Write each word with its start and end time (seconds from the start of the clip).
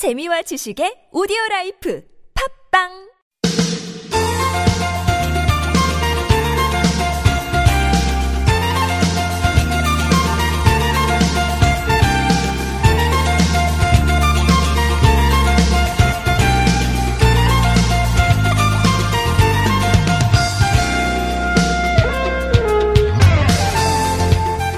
재미와 0.00 0.40
지식의 0.40 1.12
오디오 1.12 1.36
라이프 1.50 2.02
팝빵! 2.72 2.88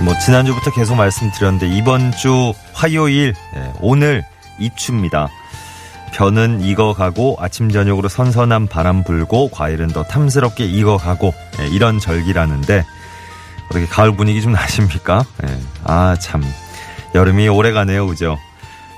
뭐 0.02 0.18
지난주부터 0.18 0.72
계속 0.72 0.96
말씀드렸는데 0.96 1.68
이번 1.68 2.10
주 2.10 2.52
화요일 2.72 3.34
예, 3.54 3.72
오늘 3.80 4.24
입추입니다. 4.58 5.28
벼는 6.12 6.60
익어가고 6.60 7.36
아침 7.40 7.70
저녁으로 7.70 8.08
선선한 8.08 8.66
바람 8.66 9.02
불고 9.02 9.48
과일은 9.48 9.88
더 9.88 10.02
탐스럽게 10.02 10.64
익어가고 10.66 11.32
예, 11.60 11.68
이런 11.68 11.98
절기라는데 11.98 12.84
어떻게 13.70 13.86
가을 13.86 14.14
분위기 14.14 14.42
좀 14.42 14.52
나십니까? 14.52 15.24
예, 15.46 15.58
아참 15.84 16.44
여름이 17.14 17.48
오래가네요, 17.48 18.06
그죠? 18.06 18.38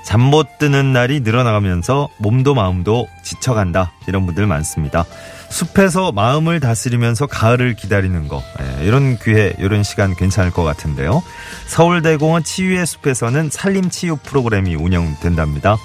잠 0.05 0.21
못 0.21 0.59
드는 0.59 0.93
날이 0.93 1.19
늘어나가면서 1.21 2.09
몸도 2.17 2.53
마음도 2.53 3.07
지쳐간다 3.23 3.91
이런 4.07 4.25
분들 4.25 4.45
많습니다. 4.47 5.03
숲에서 5.49 6.11
마음을 6.11 6.59
다스리면서 6.59 7.27
가을을 7.27 7.75
기다리는 7.75 8.27
거 8.27 8.41
예, 8.61 8.85
이런 8.85 9.17
기회 9.17 9.53
이런 9.59 9.83
시간 9.83 10.15
괜찮을 10.15 10.51
것 10.51 10.63
같은데요. 10.63 11.23
서울대공원 11.67 12.43
치유의 12.43 12.85
숲에서는 12.85 13.49
산림치유 13.51 14.17
프로그램이 14.23 14.75
운영된답니다. 14.75 15.77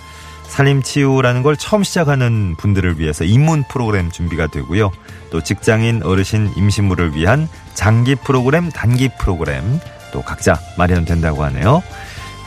산림치유라는 0.49 1.43
걸 1.43 1.57
처음 1.57 1.83
시작하는 1.85 2.57
분들을 2.57 2.99
위해서 2.99 3.25
입문 3.25 3.65
프로그램 3.69 4.11
준비가 4.11 4.49
되고요. 4.49 4.91
또 5.31 5.41
직장인, 5.43 6.03
어르신, 6.03 6.53
임신부를 6.57 7.15
위한 7.15 7.49
장기 7.75 8.17
프로그램, 8.17 8.71
단기 8.71 9.09
프로그램 9.19 9.81
또 10.13 10.23
각자 10.23 10.59
마련된다고 10.77 11.45
하네요. 11.45 11.83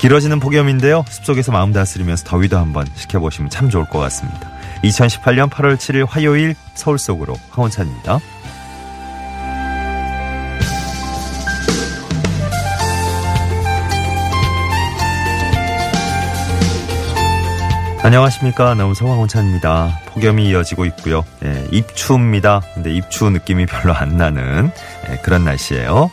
길어지는 0.03 0.41
폭염인데요. 0.41 1.05
숲속에서 1.07 1.53
마음 1.53 1.71
다스리면서 1.71 2.25
더위도 2.25 2.57
한번 2.57 2.85
식혀보시면 2.93 3.49
참 3.49 3.69
좋을 3.69 3.85
것 3.85 3.99
같습니다. 3.99 4.51
2018년 4.83 5.49
8월 5.49 5.77
7일 5.77 6.05
화요일 6.05 6.55
서울 6.73 6.99
속으로 6.99 7.37
황원찬입니다. 7.51 8.19
안녕하십니까. 18.03 18.71
아나운서 18.71 19.05
황원찬입니다. 19.05 20.01
폭염이 20.07 20.49
이어지고 20.49 20.83
있고요. 20.83 21.23
예, 21.45 21.65
입추입니다. 21.71 22.59
근데 22.73 22.93
입추 22.93 23.29
느낌이 23.29 23.67
별로 23.67 23.93
안 23.93 24.17
나는 24.17 24.69
예, 25.09 25.15
그런 25.19 25.45
날씨예요. 25.45 26.11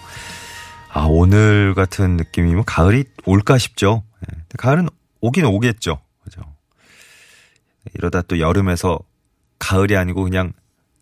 아, 0.93 1.07
오늘 1.09 1.75
같은 1.75 2.17
느낌이면 2.17 2.65
가을이 2.65 3.05
올까 3.25 3.59
싶죠. 3.59 4.03
예, 4.23 4.39
가을은 4.59 4.89
오긴 5.21 5.45
오겠죠. 5.45 6.01
그죠. 6.25 6.43
이러다 7.95 8.23
또 8.23 8.41
여름에서 8.41 8.99
가을이 9.59 9.97
아니고 9.97 10.25
그냥 10.25 10.53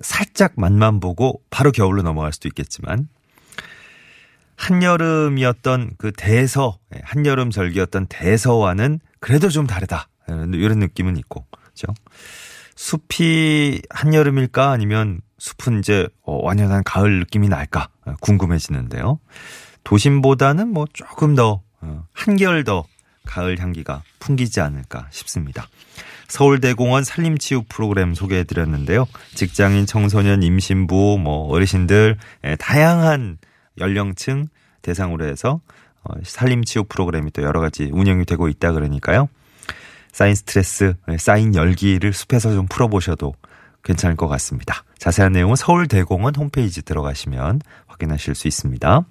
살짝 0.01 0.53
맛만 0.57 1.01
보고 1.01 1.43
바로 1.51 1.73
겨울로 1.73 2.03
넘어갈 2.03 2.33
수도 2.33 2.49
있겠지만 2.49 3.09
한여름이었던 4.57 5.93
그 5.99 6.13
대서, 6.13 6.79
예, 6.95 7.01
한여름 7.05 7.51
절기였던 7.51 8.07
대서와는 8.09 9.01
그래도 9.21 9.49
좀 9.49 9.67
다르다. 9.67 10.09
예, 10.31 10.35
이런 10.53 10.81
느낌은 10.81 11.17
있고, 11.17 11.47
그죠? 11.51 11.87
숲이 12.75 13.83
한여름일까 13.91 14.71
아니면 14.71 15.21
숲은 15.39 15.79
이제 15.79 16.09
어, 16.23 16.45
완연한 16.45 16.85
가을 16.85 17.21
느낌이 17.21 17.49
날까 17.49 17.89
어, 18.05 18.15
궁금해지는데요. 18.21 19.19
도심보다는 19.85 20.69
뭐 20.69 20.87
조금 20.93 21.35
더 21.35 21.63
어, 21.81 22.05
한결 22.13 22.65
더 22.65 22.87
가을 23.25 23.61
향기가 23.61 24.03
풍기지 24.19 24.61
않을까 24.61 25.07
싶습니다. 25.11 25.69
서울대공원 26.29 27.05
산림치유 27.05 27.65
프로그램 27.69 28.15
소개해 28.15 28.45
드렸는데요. 28.45 29.07
직장인, 29.35 29.87
청소년, 29.87 30.43
임신부, 30.43 31.19
뭐 31.23 31.49
어르신들 31.49 32.19
예, 32.45 32.57
다양한 32.57 33.39
연령층 33.79 34.49
대상으로 34.83 35.25
해서 35.27 35.61
어, 36.05 36.15
산림치유 36.23 36.85
프로그램이 36.85 37.31
또 37.33 37.43
여러 37.43 37.61
가지 37.61 37.91
운영이 37.93 38.25
되고 38.25 38.49
있다 38.49 38.73
그러니까요. 38.73 39.29
쌓인 40.13 40.35
스트레스, 40.35 40.95
예, 41.11 41.17
쌓인 41.17 41.55
열기를 41.55 42.13
숲에서 42.13 42.53
좀 42.53 42.67
풀어보셔도 42.67 43.35
괜찮을 43.85 44.17
것 44.17 44.29
같습니다. 44.29 44.85
자세한 44.99 45.33
내용은 45.33 45.57
서울대공원 45.57 46.35
홈페이지 46.37 46.83
들어가시면 46.83 47.61
확인하실 47.87 48.35
수 48.35 48.49
있습니다. 48.49 49.05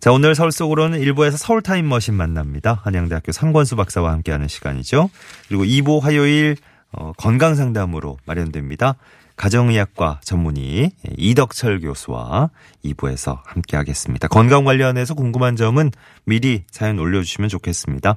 자, 0.00 0.12
오늘 0.12 0.34
서울 0.34 0.52
속으로는 0.52 1.00
1부에서 1.00 1.36
서울 1.36 1.62
타임머신 1.62 2.14
만납니다. 2.14 2.80
한양대학교 2.84 3.32
상권수 3.32 3.76
박사와 3.76 4.12
함께하는 4.12 4.46
시간이죠. 4.46 5.10
그리고 5.48 5.64
2부 5.64 6.00
화요일 6.00 6.56
어, 6.92 7.12
건강 7.16 7.54
상담으로 7.54 8.18
마련됩니다. 8.24 8.96
가정의학과 9.36 10.20
전문의 10.24 10.92
이덕철 11.18 11.80
교수와 11.80 12.50
2부에서 12.84 13.40
함께하겠습니다. 13.44 14.28
건강 14.28 14.64
관련해서 14.64 15.14
궁금한 15.14 15.56
점은 15.56 15.90
미리 16.24 16.64
사연 16.70 16.98
올려주시면 16.98 17.48
좋겠습니다. 17.50 18.16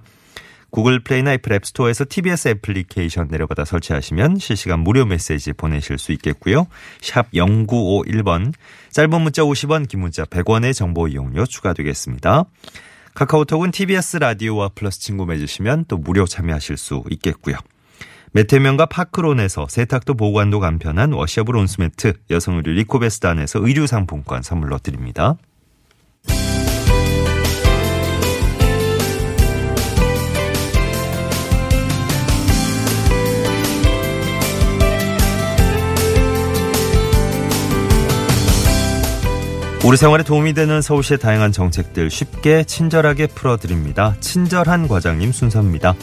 구글 0.72 1.00
플레이나 1.00 1.34
애플 1.34 1.54
앱스토어에서 1.54 2.06
TBS 2.08 2.50
애플리케이션 2.50 3.28
내려받아 3.28 3.66
설치하시면 3.66 4.38
실시간 4.40 4.80
무료 4.80 5.06
메시지 5.06 5.54
보내실 5.54 5.98
수 5.98 6.12
있겠고요. 6.14 6.68
샵 7.02 7.32
0951번 7.32 8.54
짧은 8.92 9.22
문자 9.22 9.42
50원 9.44 9.88
긴 9.88 10.02
문자 10.02 10.26
100원의 10.26 10.74
정보 10.74 11.08
이용료 11.08 11.46
추가되겠습니다. 11.46 12.46
카카오톡은 13.16 13.72
TBS 13.72 14.18
라디오와 14.18 14.70
플러스 14.76 15.00
친구 15.00 15.26
맺으시면 15.26 15.86
또 15.88 15.98
무료 15.98 16.26
참여하실 16.26 16.78
수 16.78 17.04
있겠고요. 17.10 17.58
메테면과 18.32 18.86
파크론에서 18.86 19.68
세탁도 19.68 20.14
보관도 20.14 20.60
간편한 20.60 21.14
washable 21.14 21.56
온수매트, 21.56 22.14
여성 22.30 22.58
의류 22.58 22.72
리코베스단에서 22.74 23.60
의류 23.66 23.88
상품권 23.88 24.44
선물로 24.44 24.78
드립니다. 24.78 25.36
우리 39.86 39.96
생활에 39.96 40.24
도움이 40.24 40.54
되는 40.54 40.82
서울시의 40.82 41.20
다양한 41.20 41.54
정책들 41.54 42.10
쉽게 42.10 42.66
친절하게 42.66 43.28
풀어드립니다. 43.28 44.16
친절한 44.20 44.90
과장님 44.90 45.32
순서입니다. 45.32 45.96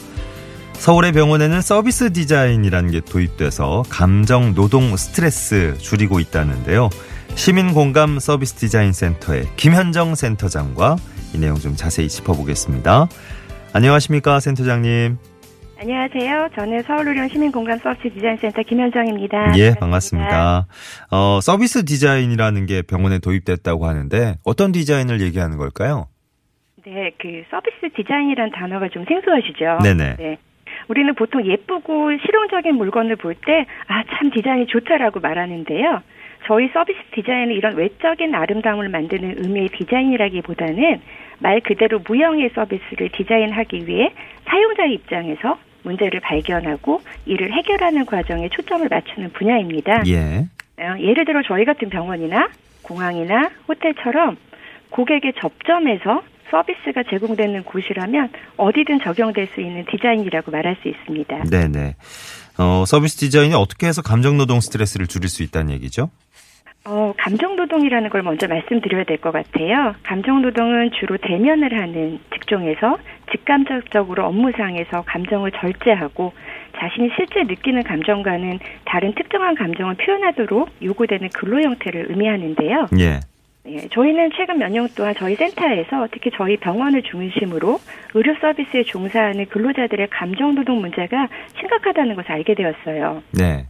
서울의 0.72 1.12
병원에는 1.12 1.60
서비스 1.60 2.12
디자인이라는 2.12 2.91
게 2.91 3.00
도입돼서 3.00 3.84
감정, 3.88 4.54
노동, 4.54 4.97
스트레스 4.97 5.76
줄이고 5.78 6.20
있다는데요. 6.20 6.88
시민 7.34 7.75
공감 7.75 8.19
서비스 8.19 8.54
디자인 8.54 8.94
센터의 8.94 9.47
김현정 9.56 10.15
센터장과 10.15 10.97
이 11.34 11.38
내용 11.38 11.59
좀 11.59 11.76
자세히 11.76 12.09
짚어보겠습니다. 12.09 13.09
안녕하십니까, 13.75 14.41
센터장님. 14.41 15.19
안녕하세요. 15.78 16.48
저는 16.54 16.82
서울의료원 16.84 17.28
시민공감 17.28 17.78
서비스 17.78 18.09
디자인센터 18.14 18.62
김현정입니다. 18.62 19.59
예, 19.59 19.75
반갑습니다. 19.78 20.66
어, 21.10 21.41
서비스 21.42 21.84
디자인이라는 21.84 22.64
게 22.64 22.81
병원에 22.82 23.19
도입됐다고 23.19 23.84
하는데 23.84 24.36
어떤 24.44 24.72
디자인을 24.72 25.20
얘기하는 25.20 25.59
걸까요? 25.59 26.09
네, 26.86 27.10
그 27.19 27.42
서비스 27.50 27.94
디자인이라는 27.94 28.53
단어가 28.53 28.88
좀 28.88 29.04
생소하시죠? 29.04 29.78
네네. 29.82 30.16
네. 30.16 30.38
우리는 30.88 31.15
보통 31.15 31.44
예쁘고 31.44 32.10
실용적인 32.25 32.74
물건을 32.74 33.16
볼 33.16 33.34
때, 33.34 33.66
아, 33.89 34.03
참 34.16 34.30
디자인이 34.30 34.66
좋다라고 34.68 35.21
말하는데요. 35.21 36.00
저희 36.47 36.68
서비스 36.72 36.98
디자인은 37.12 37.54
이런 37.54 37.74
외적인 37.77 38.34
아름다움을 38.34 38.89
만드는 38.89 39.45
의미의 39.45 39.68
디자인이라기보다는 39.71 41.00
말 41.41 41.60
그대로 41.60 41.98
무형의 42.06 42.50
서비스를 42.54 43.10
디자인하기 43.10 43.86
위해 43.86 44.12
사용자의 44.47 44.95
입장에서 44.95 45.59
문제를 45.86 46.21
발견하고 46.21 47.00
이를 47.24 47.53
해결하는 47.53 48.04
과정에 48.06 48.48
초점을 48.50 48.86
맞추는 48.88 49.33
분야입니다. 49.33 50.03
예. 50.09 50.47
어, 50.78 50.98
예를 51.00 51.24
들어 51.24 51.42
저희 51.47 51.65
같은 51.65 51.88
병원이나 51.88 52.48
공항이나 52.83 53.50
호텔처럼 53.68 54.36
고객의 54.91 55.33
접점에서 55.41 56.22
서비스가 56.50 57.03
제공되는 57.10 57.65
곳이라면 57.65 58.28
어디든 58.56 59.00
적용될 59.00 59.48
수 59.54 59.60
있는 59.60 59.84
디자인이라고 59.91 60.50
말할 60.50 60.77
수 60.83 60.88
있습니다. 60.88 61.44
네네. 61.50 61.97
어, 62.59 62.84
서비스 62.86 63.16
디자인이 63.16 63.54
어떻게 63.54 63.86
해서 63.86 64.03
감정노동 64.03 64.60
스트레스를 64.60 65.06
줄일 65.06 65.28
수 65.28 65.42
있다는 65.42 65.72
얘기죠? 65.72 66.10
어, 66.84 67.12
감정노동이라는 67.18 68.10
걸 68.10 68.22
먼저 68.22 68.47
말씀드려야 68.47 69.03
될 69.04 69.18
것 69.18 69.33
같아요. 69.33 69.94
감정노동은 70.04 70.91
주로 71.00 71.16
대면을 71.16 71.77
하는 71.80 72.21
직종에서 72.33 72.97
직감적으로 73.36 74.27
업무상에서 74.27 75.03
감정을 75.03 75.53
절제하고 75.53 76.33
자신이 76.78 77.10
실제 77.16 77.42
느끼는 77.42 77.83
감정과는 77.83 78.59
다른 78.84 79.15
특정한 79.15 79.54
감정을 79.54 79.94
표현하도록 79.94 80.71
요구되는 80.83 81.28
근로 81.30 81.62
형태를 81.62 82.06
의미하는데요. 82.10 82.88
예. 83.00 83.21
예, 83.68 83.88
저희는 83.88 84.30
최근 84.36 84.59
몇 84.59 84.71
년 84.71 84.88
동안 84.94 85.15
저희 85.18 85.34
센터에서 85.34 86.06
특히 86.12 86.30
저희 86.36 86.56
병원을 86.56 87.03
중심으로 87.03 87.80
의료 88.15 88.34
서비스에 88.41 88.84
종사하는 88.84 89.47
근로자들의 89.47 90.09
감정 90.10 90.54
노동 90.54 90.80
문제가 90.80 91.28
심각하다는 91.59 92.15
것을 92.15 92.30
알게 92.30 92.54
되었어요. 92.54 93.22
네. 93.33 93.66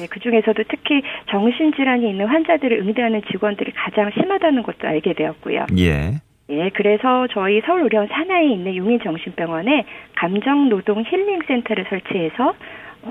네, 0.00 0.06
그 0.10 0.20
중에서도 0.20 0.62
특히 0.68 1.02
정신질환이 1.30 2.10
있는 2.10 2.26
환자들을 2.26 2.78
응대하는 2.80 3.22
직원들이 3.30 3.72
가장 3.72 4.10
심하다는 4.10 4.64
것도 4.64 4.86
알게 4.86 5.14
되었고요. 5.14 5.66
예. 5.78 6.14
예, 6.50 6.70
그래서 6.70 7.26
저희 7.30 7.60
서울의료원 7.60 8.08
산하에 8.08 8.46
있는 8.46 8.74
용인정신병원에 8.74 9.84
감정노동 10.16 11.04
힐링센터를 11.06 11.86
설치해서 11.90 12.54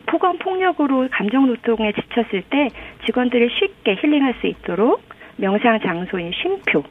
폭언 0.08 0.38
폭력으로 0.40 1.08
감정노동에 1.12 1.94
지쳤을 1.94 2.44
때 2.50 2.70
직원들이 3.06 3.50
쉽게 3.50 3.96
힐링할 4.02 4.36
수 4.42 4.48
있도록 4.48 5.02
명상 5.38 5.80
장소인 5.82 6.32
쉼표, 6.34 6.84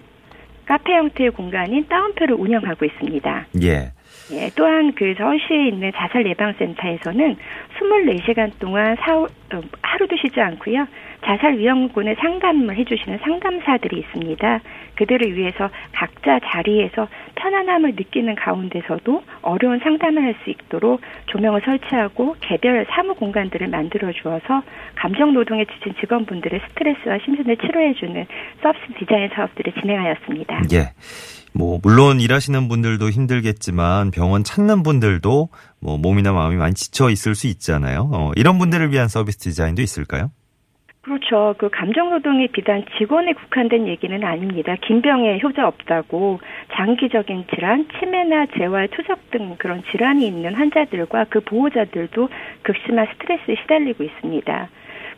카페 0.66 0.94
형태의 0.94 1.30
공간인 1.30 1.86
따옴표를 1.88 2.36
운영하고 2.36 2.84
있습니다. 2.84 3.46
예. 3.62 3.95
예, 4.32 4.50
또한 4.56 4.92
그 4.94 5.14
서울시에 5.16 5.68
있는 5.68 5.92
자살 5.94 6.26
예방센터에서는 6.26 7.36
24시간 7.78 8.50
동안 8.58 8.96
사, 8.96 9.16
어, 9.18 9.28
하루도 9.82 10.16
쉬지 10.16 10.40
않고요. 10.40 10.86
자살 11.24 11.58
위험군의 11.58 12.16
상담을 12.16 12.76
해주시는 12.76 13.18
상담사들이 13.18 13.98
있습니다. 13.98 14.60
그들을 14.96 15.36
위해서 15.36 15.70
각자 15.92 16.38
자리에서 16.40 17.08
편안함을 17.34 17.94
느끼는 17.96 18.34
가운데서도 18.36 19.22
어려운 19.42 19.78
상담을 19.80 20.22
할 20.22 20.36
수 20.44 20.50
있도록 20.50 21.00
조명을 21.26 21.62
설치하고 21.64 22.36
개별 22.40 22.84
사무 22.90 23.14
공간들을 23.14 23.68
만들어 23.68 24.12
주어서 24.12 24.62
감정 24.94 25.32
노동에 25.32 25.64
지친 25.64 25.94
직원분들의 26.00 26.60
스트레스와 26.68 27.18
심신을 27.24 27.56
치료해주는 27.56 28.26
서비스 28.62 28.84
디자인 28.98 29.28
사업들을 29.30 29.72
진행하였습니다. 29.80 30.62
예. 30.74 30.92
뭐 31.56 31.78
물론 31.82 32.20
일하시는 32.20 32.68
분들도 32.68 33.08
힘들겠지만 33.08 34.10
병원 34.10 34.44
찾는 34.44 34.82
분들도 34.82 35.48
뭐 35.80 35.98
몸이나 35.98 36.32
마음이 36.32 36.56
많이 36.56 36.74
지쳐 36.74 37.08
있을 37.08 37.34
수 37.34 37.46
있잖아요. 37.46 38.10
어, 38.12 38.30
이런 38.36 38.58
분들을 38.58 38.92
위한 38.92 39.08
서비스 39.08 39.38
디자인도 39.38 39.80
있을까요? 39.80 40.30
그렇죠. 41.00 41.54
그 41.56 41.70
감정 41.70 42.10
노동이 42.10 42.48
비단 42.48 42.84
직원에 42.98 43.32
국한된 43.32 43.86
얘기는 43.86 44.24
아닙니다. 44.24 44.74
긴병에 44.74 45.38
효자 45.40 45.66
없다고 45.68 46.40
장기적인 46.74 47.44
질환, 47.54 47.86
치매나 47.96 48.46
재활, 48.58 48.88
투석 48.88 49.30
등 49.30 49.54
그런 49.56 49.84
질환이 49.92 50.26
있는 50.26 50.52
환자들과 50.54 51.26
그 51.30 51.40
보호자들도 51.40 52.28
극심한 52.62 53.06
스트레스에 53.12 53.54
시달리고 53.62 54.02
있습니다. 54.02 54.68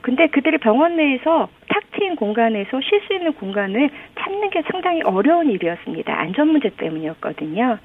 근데 0.01 0.27
그들이 0.29 0.59
병원 0.59 0.97
내에서 0.97 1.49
탁 1.69 1.83
트인 1.93 2.17
공간에서 2.17 2.81
쉴 2.81 3.01
수 3.07 3.15
있는 3.15 3.33
공간을 3.33 3.91
찾는 4.19 4.51
게 4.51 4.63
상당히 4.71 5.03
어려운 5.03 5.51
일이었습니다. 5.51 6.19
안전 6.19 6.49
문제 6.49 6.71
때문이었거든요. 6.71 7.79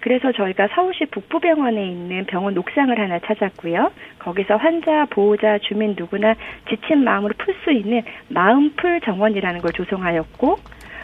그래서 0.00 0.32
저희가 0.32 0.68
서울시 0.74 1.06
북부병원에 1.06 1.82
있는 1.86 2.26
병원 2.26 2.58
옥상을 2.58 2.96
하나 2.98 3.18
찾았고요. 3.20 3.90
거기서 4.18 4.56
환자, 4.56 5.06
보호자, 5.06 5.58
주민 5.58 5.94
누구나 5.96 6.34
지친 6.68 7.04
마음을 7.04 7.32
풀 7.38 7.54
수 7.64 7.72
있는 7.72 8.02
마음풀 8.28 9.00
정원이라는 9.00 9.62
걸 9.62 9.72
조성하였고, 9.72 10.58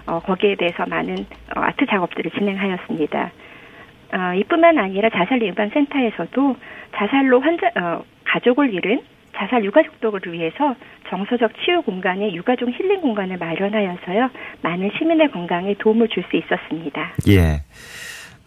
어, 0.07 0.19
거기에 0.21 0.57
대해서 0.57 0.85
많은 0.87 1.15
어, 1.57 1.61
아트 1.61 1.87
작업들을 1.87 2.31
진행하였습니다. 2.33 3.31
어, 4.13 4.35
이뿐만 4.35 4.77
아니라 4.77 5.09
자살 5.09 5.41
예방 5.41 5.71
센터에서도 5.71 6.57
자살로 6.95 7.41
환자 7.41 7.69
어, 7.81 8.03
가족을 8.25 8.75
잃은 8.75 9.01
자살 9.41 9.65
유가족들을 9.65 10.33
위해서 10.33 10.77
정서적 11.09 11.53
치유 11.65 11.81
공간에 11.83 12.33
유가족 12.35 12.69
힐링 12.69 13.01
공간을 13.01 13.39
마련하여서요 13.39 14.29
많은 14.63 14.91
시민의 14.99 15.31
건강에 15.31 15.75
도움을 15.79 16.09
줄 16.09 16.21
수 16.31 16.37
있었습니다. 16.37 17.15
예. 17.29 17.65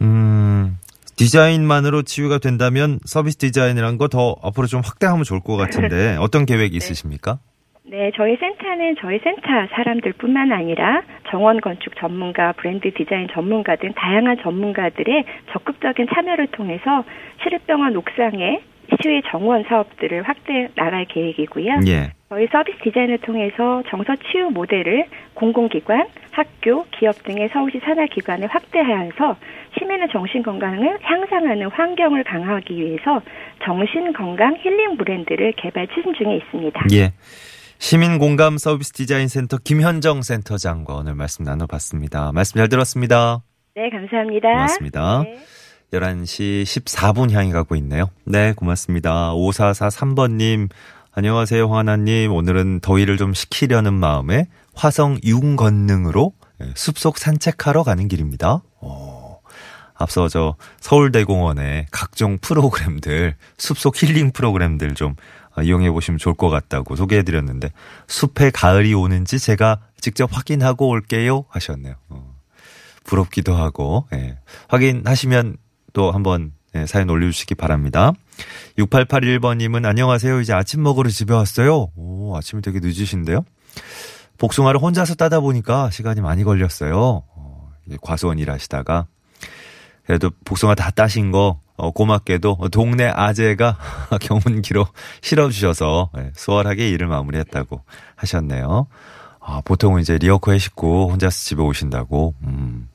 음, 0.01 0.77
디자인만으로 1.17 2.03
치유가 2.03 2.37
된다면 2.37 2.99
서비스 3.03 3.37
디자인이라는 3.37 3.97
거 3.97 4.16
더 4.16 4.35
앞으로 4.43 4.67
좀 4.67 4.81
확대하면 4.85 5.23
좋을 5.23 5.39
것 5.41 5.57
같은데 5.57 6.15
어떤 6.21 6.45
계획이 6.45 6.77
있으십니까? 6.77 7.39
네, 7.85 8.11
저희 8.15 8.37
센터는 8.37 8.95
저희 9.01 9.19
센터 9.19 9.41
사람들뿐만 9.75 10.51
아니라 10.51 11.01
정원 11.29 11.59
건축 11.59 11.95
전문가, 11.97 12.53
브랜드 12.53 12.93
디자인 12.93 13.27
전문가 13.33 13.75
등 13.75 13.91
다양한 13.93 14.37
전문가들의 14.41 15.25
적극적인 15.51 16.07
참여를 16.13 16.47
통해서 16.47 17.03
시립병원 17.43 17.95
옥상에 17.97 18.61
치유 19.01 19.23
정원 19.29 19.63
사업들을 19.63 20.23
확대해 20.23 20.69
나갈 20.75 21.05
계획이고요. 21.05 21.79
예. 21.87 22.11
저희 22.29 22.47
서비스 22.51 22.77
디자인을 22.83 23.19
통해서 23.19 23.83
정서 23.89 24.15
치유 24.31 24.49
모델을 24.49 25.05
공공기관, 25.35 26.07
학교, 26.31 26.85
기업 26.91 27.21
등의 27.23 27.49
서울시 27.53 27.79
산하 27.79 28.05
기관에 28.07 28.47
확대하여서 28.47 29.37
시민의 29.77 30.07
정신 30.11 30.41
건강을 30.43 30.97
향상하는 31.01 31.67
환경을 31.69 32.23
강화하기 32.23 32.75
위해서 32.75 33.21
정신 33.63 34.13
건강 34.13 34.55
힐링 34.57 34.97
브랜드를 34.97 35.53
개발 35.57 35.87
추진 35.87 36.13
중에 36.13 36.37
있습니다. 36.37 36.81
예. 36.93 37.13
시민 37.77 38.17
공감 38.17 38.57
서비스 38.57 38.93
디자인 38.93 39.27
센터 39.27 39.57
김현정 39.57 40.21
센터장과 40.21 40.95
오늘 40.95 41.15
말씀 41.15 41.43
나눠봤습니다. 41.43 42.31
말씀 42.31 42.57
잘 42.57 42.69
들었습니다. 42.69 43.43
네, 43.75 43.89
감사합니다. 43.89 44.49
고맙습니다. 44.49 45.23
네. 45.23 45.35
11시 45.93 46.63
14분 46.63 47.31
향이 47.31 47.51
가고 47.51 47.75
있네요. 47.75 48.09
네, 48.25 48.53
고맙습니다. 48.53 49.31
5443번님, 49.33 50.69
안녕하세요, 51.11 51.67
황하나님. 51.67 52.33
오늘은 52.33 52.79
더위를 52.79 53.17
좀 53.17 53.33
식히려는 53.33 53.93
마음에 53.93 54.47
화성 54.73 55.19
윤건능으로 55.23 56.33
예, 56.61 56.71
숲속 56.75 57.19
산책하러 57.19 57.83
가는 57.83 58.07
길입니다. 58.07 58.63
오, 58.81 59.39
앞서 59.93 60.27
저 60.29 60.55
서울대공원의 60.79 61.87
각종 61.91 62.39
프로그램들, 62.39 63.35
숲속 63.57 64.01
힐링 64.01 64.31
프로그램들 64.31 64.95
좀 64.95 65.15
어, 65.55 65.61
이용해 65.61 65.91
보시면 65.91 66.17
좋을 66.17 66.33
것 66.33 66.49
같다고 66.49 66.95
소개해 66.95 67.21
드렸는데, 67.21 67.71
숲에 68.07 68.49
가을이 68.49 68.95
오는지 68.95 69.37
제가 69.37 69.79
직접 70.01 70.35
확인하고 70.35 70.87
올게요. 70.87 71.45
하셨네요. 71.49 71.93
어. 72.09 72.33
부럽기도 73.03 73.53
하고, 73.53 74.07
예. 74.13 74.39
확인하시면 74.69 75.57
또 75.93 76.11
한번 76.11 76.51
예, 76.75 76.85
사연 76.87 77.09
올려주시기 77.09 77.55
바랍니다. 77.55 78.13
6881번님은 78.79 79.85
안녕하세요. 79.85 80.41
이제 80.41 80.53
아침 80.53 80.81
먹으러 80.81 81.09
집에 81.09 81.33
왔어요. 81.33 81.91
오, 81.95 82.35
아침이 82.35 82.63
되게 82.63 82.79
늦으신데요. 82.81 83.45
복숭아를 84.39 84.81
혼자서 84.81 85.15
따다 85.15 85.39
보니까 85.39 85.91
시간이 85.91 86.21
많이 86.21 86.43
걸렸어요. 86.43 87.23
어, 87.35 87.71
과수원 88.01 88.39
일하시다가. 88.39 89.05
그래도 90.05 90.31
복숭아 90.43 90.75
다 90.75 90.89
따신 90.89 91.31
거 91.31 91.59
어, 91.77 91.91
고맙게도 91.91 92.69
동네 92.71 93.07
아재가 93.07 93.77
경운기로 94.19 94.87
실어주셔서 95.21 96.09
예, 96.17 96.31
수월하게 96.35 96.89
일을 96.89 97.07
마무리했다고 97.07 97.83
하셨네요. 98.15 98.87
아, 99.39 99.61
보통은 99.63 100.01
이제 100.01 100.17
리어커 100.17 100.53
해식고 100.53 101.11
혼자서 101.11 101.37
집에 101.37 101.61
오신다고. 101.61 102.33
음, 102.43 102.89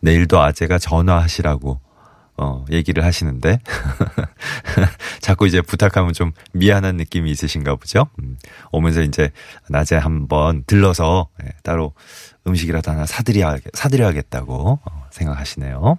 내일도 0.00 0.40
아재가 0.40 0.78
전화하시라고 0.78 1.80
어, 2.38 2.64
얘기를 2.70 3.04
하시는데, 3.04 3.60
자꾸 5.20 5.46
이제 5.46 5.60
부탁하면 5.60 6.12
좀 6.12 6.32
미안한 6.52 6.96
느낌이 6.96 7.30
있으신가 7.30 7.74
보죠? 7.76 8.06
음, 8.22 8.38
오면서 8.70 9.02
이제 9.02 9.30
낮에 9.68 9.96
한번 9.96 10.62
들러서 10.66 11.28
예, 11.44 11.48
따로 11.64 11.92
음식이라도 12.46 12.92
하나 12.92 13.06
사드려, 13.06 13.58
사드려야겠다고 13.74 14.78
어, 14.84 15.06
생각하시네요. 15.10 15.98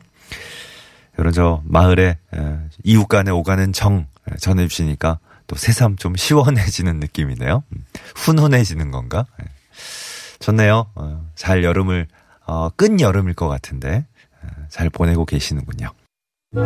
이런 1.17 1.33
저 1.33 1.61
마을에 1.65 2.17
예, 2.35 2.59
이웃 2.85 3.07
간에 3.07 3.31
오가는 3.31 3.73
정 3.73 4.07
예, 4.31 4.35
전해주시니까 4.37 5.19
또 5.47 5.55
새삼 5.57 5.97
좀 5.97 6.15
시원해지는 6.15 6.99
느낌이네요. 7.01 7.63
음, 7.75 7.85
훈훈해지는 8.15 8.91
건가? 8.91 9.25
예. 9.41 9.45
좋네요. 10.39 10.85
어, 10.95 11.25
잘 11.35 11.65
여름을, 11.65 12.07
어, 12.45 12.69
끈 12.69 13.01
여름일 13.01 13.33
것 13.33 13.49
같은데, 13.49 14.05
어, 14.41 14.47
잘 14.69 14.89
보내고 14.89 15.25
계시는군요. 15.25 15.91
자, 16.51 16.63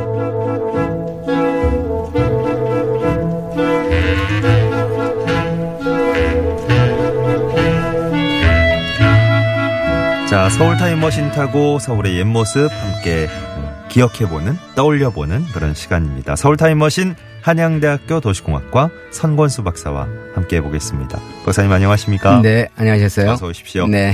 서울 10.52 10.78
타임머신 10.78 11.32
타고 11.32 11.80
서울의 11.80 12.18
옛 12.18 12.24
모습 12.24 12.70
함께 12.72 13.28
기억해보는, 13.90 14.56
떠올려보는 14.76 15.48
그런 15.48 15.74
시간입니다. 15.74 16.38
서울 16.38 16.56
타임머신 16.56 17.16
한양대학교 17.42 18.22
도시공학과 18.22 18.90
선권수 19.12 19.66
박사와 19.66 20.08
함께 20.34 20.56
해보겠습니다. 20.58 21.20
박사님 21.44 21.70
안녕하십니까? 21.70 22.42
네, 22.42 22.70
안녕하셨어요. 22.78 23.32
어서 23.32 23.48
오십시오. 23.48 23.88
네. 23.88 24.14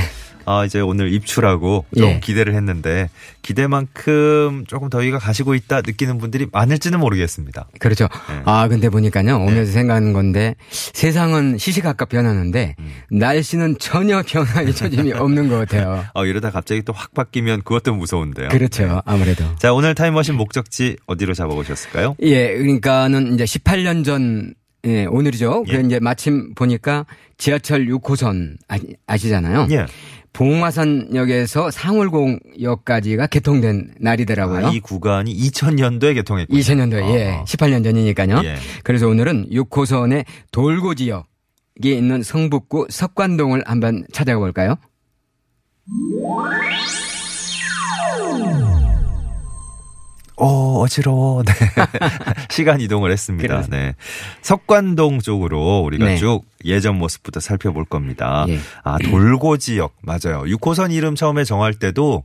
아, 0.51 0.65
이제 0.65 0.79
오늘 0.79 1.13
입추라고 1.13 1.86
좀 1.96 2.06
예. 2.08 2.20
기대를 2.20 2.56
했는데 2.56 3.10
기대만큼 3.44 4.63
조금 4.68 4.89
더위가 4.89 5.20
가시고 5.20 5.53
있다 5.56 5.82
느끼는 5.86 6.18
분들이 6.18 6.48
많을지는 6.51 7.00
모르겠습니다. 7.00 7.68
그렇죠. 7.79 8.08
네. 8.29 8.41
아, 8.46 8.68
근데 8.68 8.89
보니까요. 8.89 9.38
오면서 9.38 9.72
생각하는 9.72 10.12
건데 10.13 10.56
세상은 10.70 11.58
시시각각 11.58 12.10
변하는데 12.10 12.75
음. 12.79 12.89
날씨는 13.12 13.77
전혀 13.79 14.24
변화의 14.25 14.74
조짐이 14.74 15.13
없는 15.20 15.50
것 15.50 15.58
같아요. 15.60 16.06
어, 16.13 16.25
이러다 16.25 16.51
갑자기 16.51 16.82
또 16.84 16.94
확 17.00 17.13
바뀌면 17.13 17.62
그것도 17.62 17.94
무서운데요. 17.94 18.50
그렇죠. 18.50 18.86
네. 18.86 19.00
아무래도. 19.06 19.46
자, 19.58 19.72
오늘 19.72 19.96
타임머신 19.96 20.36
목적지 20.36 20.98
어디로 21.06 21.34
잡아오셨을까요? 21.34 22.15
예, 22.24 22.58
그러니까는 22.58 23.36
이제 23.36 23.46
18년 23.46 24.03
전 24.03 24.53
예, 24.86 25.06
오늘이죠. 25.06 25.63
예. 25.70 25.77
그 25.77 25.86
이제 25.86 26.00
마침 26.00 26.53
보니까 26.56 27.06
지하철 27.38 27.86
6호선 27.88 28.58
아시, 28.68 28.84
아시잖아요. 29.08 29.68
예. 29.72 29.86
봉화선역에서 30.33 31.71
상월공역까지가 31.71 33.27
개통된 33.27 33.93
날이더라고요. 34.00 34.67
아, 34.67 34.71
이 34.71 34.79
구간이 34.79 35.36
2000년도에 35.36 36.15
개통했군요. 36.15 36.59
2000년도에 36.59 37.13
예, 37.15 37.29
어. 37.31 37.43
18년 37.45 37.83
전이니까요. 37.83 38.41
예. 38.43 38.55
그래서 38.83 39.07
오늘은 39.07 39.50
6호선의 39.51 40.25
돌고 40.51 40.95
지역에 40.95 41.25
있는 41.83 42.24
성북구 42.24 42.88
석관동을 42.89 43.63
한번 43.65 44.05
찾아가 44.13 44.39
볼까요? 44.39 44.75
어, 50.39 50.79
어지러워. 50.79 51.43
네. 51.48 51.53
시간 52.50 52.81
이동을 52.81 53.12
했습니다. 53.12 53.63
네. 53.69 53.96
석관동 54.41 55.19
쪽으로 55.19 55.79
우리가 55.79 56.05
네. 56.05 56.17
쭉 56.17 56.43
예전 56.65 56.98
모습부터 56.98 57.39
살펴볼 57.39 57.86
겁니다. 57.86 58.46
예. 58.50 58.60
아, 58.84 58.98
돌고 58.98 59.58
지역. 59.58 59.96
맞아요. 60.01 60.43
6호선 60.43 60.91
이름 60.91 61.15
처음에 61.15 61.43
정할 61.43 61.74
때도 61.74 62.24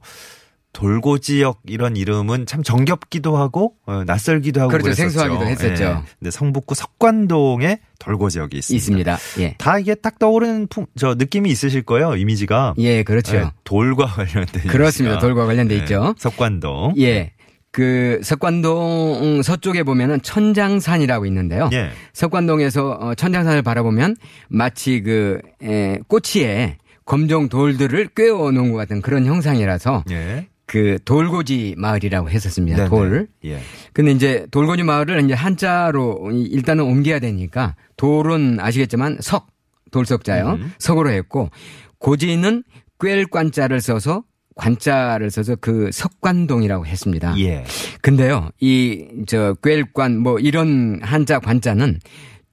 돌고 0.75 1.19
지역 1.19 1.61
이런 1.67 1.97
이름은 1.97 2.47
참 2.47 2.63
정겹기도 2.65 3.37
하고 3.37 3.75
어, 3.87 4.03
낯설기도 4.05 4.61
하고 4.61 4.71
그렇죠. 4.71 4.85
그랬었죠. 4.87 5.09
생소하기도 5.09 5.47
했었죠. 5.47 5.85
예. 5.85 5.97
근데 6.19 6.31
성북구 6.33 6.75
석관동에 6.75 7.79
돌고 8.01 8.29
지역이 8.29 8.59
있습니다. 8.59 8.77
있습니다. 9.13 9.19
예. 9.39 9.55
다 9.57 9.79
이게 9.79 9.95
딱 9.95 10.19
떠오르는 10.19 10.67
풍, 10.67 10.87
저 10.99 11.15
느낌이 11.15 11.49
있으실 11.49 11.83
거예요. 11.83 12.17
이미지가. 12.17 12.75
예, 12.79 13.05
그렇죠. 13.05 13.35
네, 13.35 13.45
돌과 13.63 14.07
관련된 14.07 14.63
그렇습니다. 14.67 15.21
돌과 15.21 15.47
관련돼 15.47 15.77
네, 15.77 15.81
있죠. 15.83 16.15
석관동. 16.19 16.95
예. 16.99 17.31
그 17.75 18.21
석관동 18.23 19.43
서쪽에 19.43 19.83
보면은 19.83 20.23
천장산이라고 20.23 21.27
있는데요. 21.27 21.69
예. 21.73 21.91
석관동에서 22.13 22.91
어, 23.01 23.15
천장산을 23.17 23.63
바라보면 23.63 24.15
마치 24.49 25.03
그 25.03 25.41
에, 25.61 25.99
꼬치에 26.07 26.79
검정 27.05 27.49
돌들을 27.49 28.11
꿰어 28.15 28.53
놓은 28.53 28.71
것 28.71 28.77
같은 28.79 29.03
그런 29.03 29.27
형상이라서 29.27 30.05
예. 30.13 30.47
그 30.67 30.99
돌고지 31.05 31.75
마을이라고 31.77 32.31
했었습니다. 32.31 32.77
네네. 32.77 32.89
돌. 32.91 33.27
예. 33.45 33.59
근데 33.93 34.13
이제 34.13 34.47
돌고지 34.53 34.85
마을을 34.85 35.25
이제 35.25 35.35
한자로 35.35 36.31
이- 36.33 36.43
일단은 36.45 36.85
옮겨야 36.85 37.19
되니까 37.19 37.75
돌은 37.97 38.61
아시겠지만 38.61 39.19
석 39.21 39.49
돌석자요. 39.91 40.59
음. 40.61 40.73
석으로 40.79 41.11
했고 41.11 41.51
고지는 41.99 42.63
꿰을 43.01 43.27
관자를 43.27 43.81
써서 43.81 44.23
관자를 44.55 45.31
써서 45.31 45.57
그 45.57 45.91
석관동이라고 45.93 46.87
했습니다. 46.87 47.35
예. 47.39 47.65
근데요, 48.03 48.51
이, 48.61 49.07
저, 49.27 49.55
꿰일관, 49.63 50.19
뭐, 50.19 50.39
이런 50.39 51.01
한자 51.03 51.39
관자는 51.39 51.99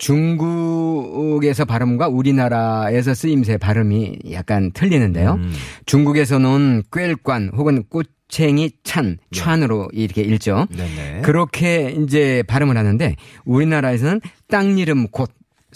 중국에서 0.01 1.65
발음과 1.65 2.07
우리나라에서 2.07 3.13
쓰임새 3.13 3.57
발음이 3.57 4.17
약간 4.31 4.71
틀리는데요. 4.73 5.33
음. 5.33 5.53
중국에서는 5.85 6.83
꿰일관 6.91 7.51
혹은 7.55 7.83
꼬챙이 7.87 8.71
찬, 8.83 9.17
찬으로 9.31 9.89
이렇게 9.93 10.23
읽죠. 10.23 10.65
네네. 10.75 11.21
그렇게 11.21 11.95
이제 12.01 12.43
발음을 12.47 12.77
하는데 12.77 13.15
우리나라에서는 13.45 14.21
땅 14.47 14.79
이름 14.79 15.07
곳 15.07 15.29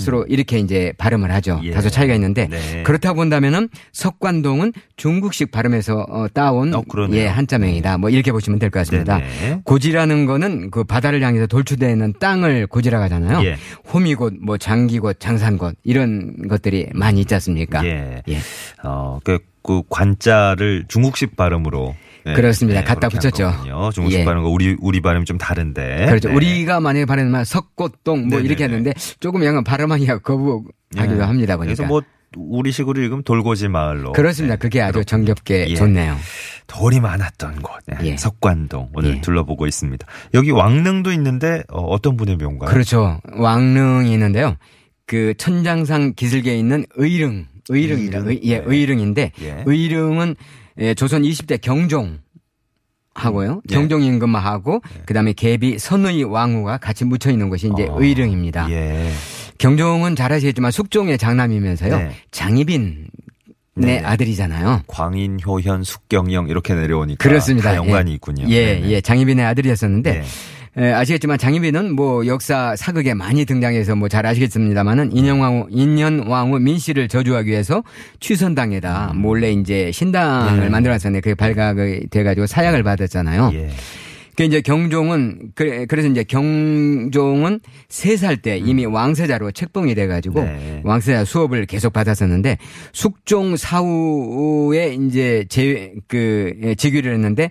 으로 0.07 0.25
이렇게 0.27 0.59
이제 0.59 0.93
발음을 0.97 1.31
하죠. 1.35 1.61
예. 1.63 1.71
다소 1.71 1.89
차이가 1.89 2.13
있는데 2.15 2.47
네. 2.49 2.83
그렇다고 2.83 3.15
본다면은 3.15 3.69
석관동은 3.93 4.73
중국식 4.97 5.51
발음에서 5.51 6.05
어, 6.09 6.27
따온 6.33 6.73
어. 6.73 6.83
예, 7.15 7.27
한자명이다. 7.27 7.97
뭐 7.97 8.09
이렇게 8.09 8.31
보시면 8.33 8.59
될 8.59 8.69
것 8.69 8.79
같습니다. 8.79 9.19
네네. 9.19 9.61
고지라는 9.63 10.25
거는 10.25 10.69
그 10.71 10.83
바다를 10.83 11.21
향해서 11.23 11.47
돌출되는 11.47 12.15
땅을 12.19 12.67
고지라고 12.67 13.03
하잖아요. 13.05 13.45
예. 13.45 13.55
호미곶, 13.93 14.39
뭐 14.41 14.57
장기곶, 14.57 15.19
장산곶 15.19 15.75
이런 15.83 16.47
것들이 16.49 16.89
많이 16.93 17.21
있지 17.21 17.33
않습니까? 17.35 17.85
예. 17.85 18.21
예. 18.27 18.37
어, 18.83 19.19
그, 19.23 19.39
그 19.63 19.81
관자를 19.89 20.85
중국식 20.87 21.35
발음으로 21.37 21.95
네, 22.25 22.33
그렇습니다. 22.33 22.83
갖다 22.83 23.07
그렇게 23.07 23.27
한 23.27 23.31
붙였죠. 23.31 23.91
중국식 23.93 24.21
예. 24.21 24.25
발음과 24.25 24.49
우리 24.49 24.75
우리 24.79 24.99
발음이 25.01 25.25
좀 25.25 25.37
다른데. 25.37 26.07
그렇죠. 26.07 26.29
네. 26.29 26.35
우리가 26.35 26.79
만약에 26.79 27.05
발음하면 27.05 27.45
석꽃동 27.45 28.19
뭐 28.21 28.29
네네네. 28.29 28.45
이렇게 28.47 28.63
하는데 28.63 28.93
조금 29.19 29.43
약간 29.45 29.63
발음하기가 29.63 30.19
거부하기도 30.19 31.17
예. 31.17 31.19
합니다. 31.19 31.57
보니까. 31.57 31.75
그래서 31.75 31.85
뭐 31.85 32.01
우리식으로 32.35 33.01
읽으면 33.01 33.23
돌고지 33.23 33.67
마을로. 33.67 34.11
그렇습니다. 34.13 34.55
네. 34.55 34.59
그게 34.59 34.81
아주 34.81 34.93
그렇군요. 34.93 35.05
정겹게 35.05 35.67
예. 35.69 35.75
좋네요. 35.75 36.17
돌이 36.67 36.99
많았던 36.99 37.61
곳. 37.61 37.71
네. 37.87 37.97
예. 38.03 38.17
석관동 38.17 38.89
오늘 38.93 39.17
예. 39.17 39.21
둘러보고 39.21 39.67
있습니다. 39.67 40.05
여기 40.33 40.51
왕릉도 40.51 41.11
있는데 41.13 41.63
어, 41.69 41.97
떤 42.01 42.17
분의 42.17 42.37
묘인가요? 42.37 42.69
그렇죠. 42.69 43.21
왕릉이 43.37 44.11
있는데요. 44.13 44.57
그 45.05 45.35
천장상 45.37 46.13
기슭에 46.15 46.57
있는 46.57 46.85
의릉, 46.95 47.45
의릉이라, 47.69 48.19
의릉? 48.19 48.31
의, 48.31 48.39
예, 48.43 48.57
네. 48.57 48.63
의릉인데 48.65 49.31
예. 49.43 49.63
의릉은 49.65 50.35
예, 50.79 50.93
조선 50.93 51.23
20대 51.23 51.59
경종 51.61 52.19
하고요. 53.13 53.61
예. 53.69 53.73
경종 53.75 54.03
임금하고 54.03 54.81
그다음에 55.05 55.33
계비 55.33 55.79
선의 55.79 56.23
왕후가 56.23 56.77
같이 56.77 57.05
묻혀 57.05 57.31
있는 57.31 57.49
것이 57.49 57.69
이제 57.73 57.87
어. 57.87 57.97
의릉입니다. 57.99 58.69
예. 58.71 59.09
경종은 59.57 60.15
잘 60.17 60.33
아시겠지만 60.33 60.71
숙종의 60.71 61.17
장남이면서요. 61.17 61.97
네. 61.97 62.11
장희빈의 62.31 63.07
네. 63.75 63.99
아들이잖아요. 64.03 64.81
광인, 64.87 65.39
효현, 65.45 65.83
숙경영 65.83 66.49
이렇게 66.49 66.75
내려오니까 66.75 67.23
그렇습니다. 67.23 67.71
다 67.71 67.75
연관이 67.77 68.11
예. 68.11 68.15
있군요. 68.15 68.45
예, 68.49 68.75
네네. 68.75 68.89
예. 68.89 69.01
장희빈의 69.01 69.45
아들이었었는데 69.45 70.11
네. 70.11 70.23
에, 70.77 70.91
아시겠지만 70.91 71.37
장희빈은 71.37 71.95
뭐 71.95 72.25
역사 72.27 72.75
사극에 72.75 73.13
많이 73.13 73.45
등장해서 73.45 73.95
뭐 73.95 74.09
잘 74.09 74.25
아시겠습니다만은 74.25 75.15
인현왕후 75.15 75.67
인현왕후 75.69 76.59
민씨를 76.59 77.07
저주하기 77.07 77.49
위해서 77.49 77.83
취선당에다 78.19 79.13
몰래 79.15 79.51
이제 79.51 79.91
신당을 79.91 80.59
네. 80.61 80.69
만들어놨었는데 80.69 81.21
그게 81.21 81.33
발각이 81.35 82.07
돼가지고 82.09 82.45
사약을 82.47 82.83
받았잖아요. 82.83 83.51
예. 83.53 83.69
그 84.37 84.43
이제 84.43 84.59
경종은 84.59 85.51
그래, 85.55 85.85
그래서 85.85 86.09
이제 86.09 86.25
경종은 86.25 87.61
세 87.87 88.17
살 88.17 88.35
때 88.35 88.57
이미 88.57 88.85
왕세자로 88.85 89.51
책봉이 89.51 89.95
돼가지고 89.95 90.41
음. 90.41 90.45
네. 90.45 90.81
왕세자 90.83 91.23
수업을 91.23 91.65
계속 91.67 91.93
받았었는데 91.93 92.57
숙종 92.91 93.55
사후에 93.55 94.93
이제 94.95 95.45
제그 95.47 96.73
직위를 96.77 97.13
했는데 97.13 97.49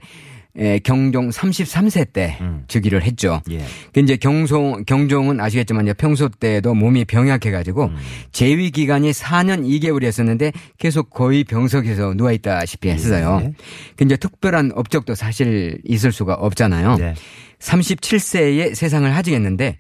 에, 0.57 0.79
경종 0.79 1.31
33세 1.31 2.13
때 2.13 2.39
음. 2.41 2.65
즉위를 2.69 3.03
했죠. 3.03 3.43
예. 3.51 3.65
그 3.93 4.01
이제 4.01 4.17
경송 4.17 4.85
경종은 4.85 5.41
아시겠지만 5.41 5.93
평소 5.99 6.29
때도 6.29 6.75
몸이 6.75 7.05
병약해가지고 7.07 7.87
음. 7.87 7.97
재위 8.31 8.71
기간이 8.71 9.11
4년 9.11 9.67
2개월이었었는데 9.67 10.53
계속 10.79 11.11
거의 11.11 11.43
병석에서 11.43 12.15
누워 12.15 12.31
있다시피 12.33 12.89
했어요. 12.89 13.41
예. 13.43 13.53
그 13.97 14.05
이제 14.05 14.17
특별한 14.17 14.73
업적도 14.75 15.15
사실 15.15 15.79
있을 15.85 16.13
수가 16.13 16.35
없잖아요. 16.35 16.97
네. 16.99 17.15
37세에 17.59 18.75
세상을 18.75 19.13
하지겠는데 19.15 19.79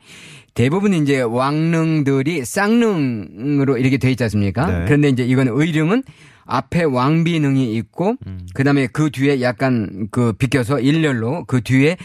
대부분 0.54 0.94
이제 0.94 1.20
왕릉들이 1.20 2.44
쌍릉으로 2.44 3.76
이렇게 3.76 3.98
돼 3.98 4.10
있지 4.10 4.22
않습니까? 4.24 4.66
네. 4.66 4.84
그런데 4.86 5.08
이제 5.08 5.24
이건 5.24 5.48
의릉은 5.48 6.02
앞에 6.46 6.84
왕비능이 6.84 7.74
있고 7.76 8.16
음. 8.26 8.46
그다음에 8.54 8.86
그 8.86 9.10
뒤에 9.10 9.40
약간 9.40 10.08
그 10.10 10.32
비껴서 10.32 10.80
일렬로 10.80 11.44
그 11.46 11.60
뒤에 11.62 11.96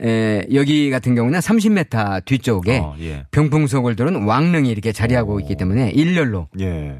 에 0.00 0.44
여기 0.52 0.90
같은 0.90 1.14
경우는 1.14 1.38
30m 1.38 2.24
뒤쪽에 2.24 2.78
어, 2.78 2.96
예. 2.98 3.26
병풍석을 3.30 3.94
두른 3.94 4.24
왕릉이 4.24 4.68
이렇게 4.68 4.90
자리하고 4.90 5.34
오. 5.34 5.40
있기 5.40 5.54
때문에 5.56 5.90
일렬로 5.90 6.48
예. 6.58 6.98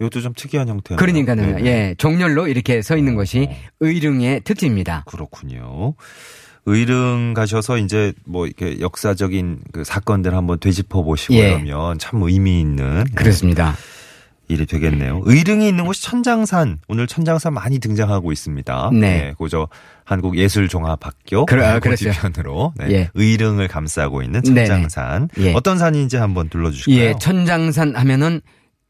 이것도 0.00 0.22
좀 0.22 0.32
특이한 0.34 0.66
형태네요. 0.66 0.96
그러니까는 0.96 1.56
네네. 1.56 1.66
예 1.66 1.94
종렬로 1.98 2.48
이렇게 2.48 2.80
서 2.80 2.96
있는 2.96 3.16
것이 3.16 3.50
의릉의 3.80 4.40
특징입니다. 4.44 5.04
그렇군요. 5.06 5.94
의릉 6.64 7.34
가셔서 7.34 7.78
이제 7.78 8.12
뭐 8.24 8.46
이렇게 8.46 8.80
역사적인 8.80 9.60
그 9.72 9.84
사건들 9.84 10.34
한번 10.34 10.58
되짚어 10.58 11.02
보시고 11.02 11.34
예. 11.34 11.50
그러면 11.50 11.98
참 11.98 12.22
의미 12.22 12.60
있는 12.60 13.04
그렇습니다. 13.14 13.74
일이 14.52 14.66
되겠네요. 14.66 15.22
의릉이 15.24 15.66
있는 15.66 15.84
곳이 15.84 16.02
천장산. 16.02 16.78
오늘 16.88 17.06
천장산 17.06 17.54
많이 17.54 17.78
등장하고 17.78 18.30
있습니다. 18.32 18.90
네. 18.92 19.34
고저 19.38 19.68
한국예술종합학교 20.04 21.46
그러- 21.46 21.64
아, 21.66 21.74
그 21.74 21.80
그렇죠. 21.80 22.10
뒤편으로 22.10 22.72
네. 22.76 22.90
예. 22.90 23.10
의릉을 23.14 23.68
감싸고 23.68 24.22
있는. 24.22 24.42
천장산. 24.42 25.28
예. 25.38 25.52
어떤 25.54 25.78
산인지 25.78 26.16
한번 26.16 26.48
둘러주실까요? 26.48 27.00
예, 27.04 27.14
천장산 27.18 27.96
하면은 27.96 28.40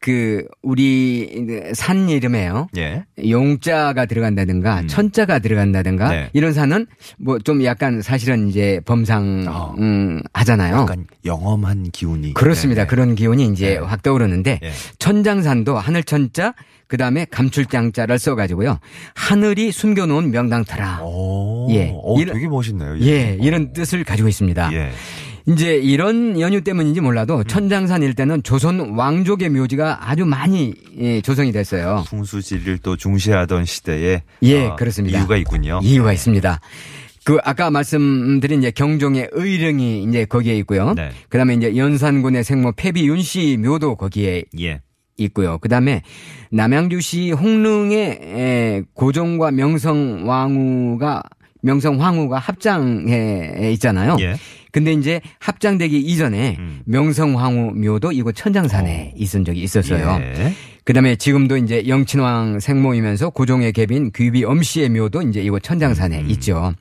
그 0.02 0.44
우리 0.62 1.46
산 1.74 2.08
이름에요. 2.08 2.66
예. 2.76 3.04
용자가 3.30 4.04
들어간다든가 4.06 4.80
음. 4.80 4.88
천자가 4.88 5.38
들어간다든가 5.38 6.08
네. 6.10 6.30
이런 6.32 6.52
산은 6.52 6.86
뭐 7.18 7.38
좀 7.38 7.64
약간 7.64 8.02
사실은 8.02 8.48
이제 8.48 8.80
범상 8.84 9.44
어. 9.48 9.74
음, 9.78 10.20
하잖아요. 10.34 10.76
약간 10.78 11.06
영험한 11.24 11.90
기운이. 11.92 12.34
그렇습니다. 12.34 12.82
네, 12.82 12.86
네. 12.86 12.90
그런 12.90 13.14
기운이 13.14 13.46
이제 13.52 13.74
네. 13.74 13.76
확 13.78 14.02
떠오르는데 14.02 14.58
예. 14.62 14.70
천장산도 14.98 15.78
하늘 15.78 16.02
천자 16.02 16.54
그 16.88 16.96
다음에 16.96 17.24
감출장자를 17.30 18.18
써가지고요. 18.18 18.78
하늘이 19.14 19.70
숨겨놓은 19.72 20.30
명당터라. 20.32 21.00
오, 21.02 21.68
예. 21.70 21.90
어, 21.94 22.18
이런- 22.20 22.34
되게 22.34 22.48
멋있네요. 22.48 22.98
예, 23.00 23.38
이런 23.40 23.72
뜻을 23.72 24.04
가지고 24.04 24.28
있습니다. 24.28 24.72
예. 24.74 24.90
이제 25.46 25.76
이런 25.76 26.38
연유 26.40 26.62
때문인지 26.62 27.00
음. 27.00 27.04
몰라도 27.04 27.42
천장산 27.44 28.02
일대는 28.02 28.42
조선 28.42 28.96
왕족의 28.96 29.50
묘지가 29.50 30.08
아주 30.10 30.24
많이 30.24 30.74
예, 30.98 31.20
조성이 31.20 31.52
됐어요. 31.52 32.04
풍수지리를 32.06 32.78
또 32.78 32.96
중시하던 32.96 33.64
시대에 33.64 34.22
예, 34.42 34.66
어, 34.66 34.76
그렇습니다. 34.76 35.18
이유가 35.18 35.36
있군요. 35.36 35.80
이유가 35.82 36.12
있습니다. 36.12 36.60
그 37.24 37.38
아까 37.44 37.70
말씀드린 37.70 38.60
이제 38.60 38.70
경종의 38.70 39.28
의령이 39.32 40.04
이제 40.04 40.24
거기에 40.24 40.56
있고요. 40.58 40.94
네. 40.94 41.10
그다음에 41.28 41.54
이제 41.54 41.76
연산군의 41.76 42.42
생모 42.44 42.72
폐비윤씨 42.72 43.58
묘도 43.58 43.96
거기에 43.96 44.44
예. 44.60 44.80
있고요. 45.18 45.58
그다음에 45.58 46.02
남양주시 46.50 47.32
홍릉의 47.32 48.00
에, 48.22 48.82
고종과 48.94 49.52
명성 49.52 50.28
왕후가 50.28 51.22
명성 51.62 52.02
황후가 52.02 52.38
합장해 52.38 53.70
있잖아요. 53.72 54.16
예. 54.20 54.36
근데 54.70 54.92
이제 54.92 55.20
합장되기 55.38 55.98
이전에 55.98 56.56
음. 56.58 56.80
명성 56.86 57.38
황후 57.38 57.72
묘도 57.74 58.12
이곳 58.12 58.34
천장산에 58.34 59.14
있은 59.16 59.44
적이 59.44 59.62
있었어요. 59.62 60.18
예. 60.20 60.52
그다음에 60.84 61.14
지금도 61.16 61.58
이제 61.58 61.84
영친왕 61.86 62.58
생모이면서 62.58 63.30
고종의 63.30 63.72
계빈 63.72 64.10
귀비 64.12 64.44
엄씨의 64.44 64.88
묘도 64.90 65.22
이제 65.22 65.40
이곳 65.42 65.62
천장산에 65.62 66.20
음. 66.22 66.30
있죠. 66.30 66.72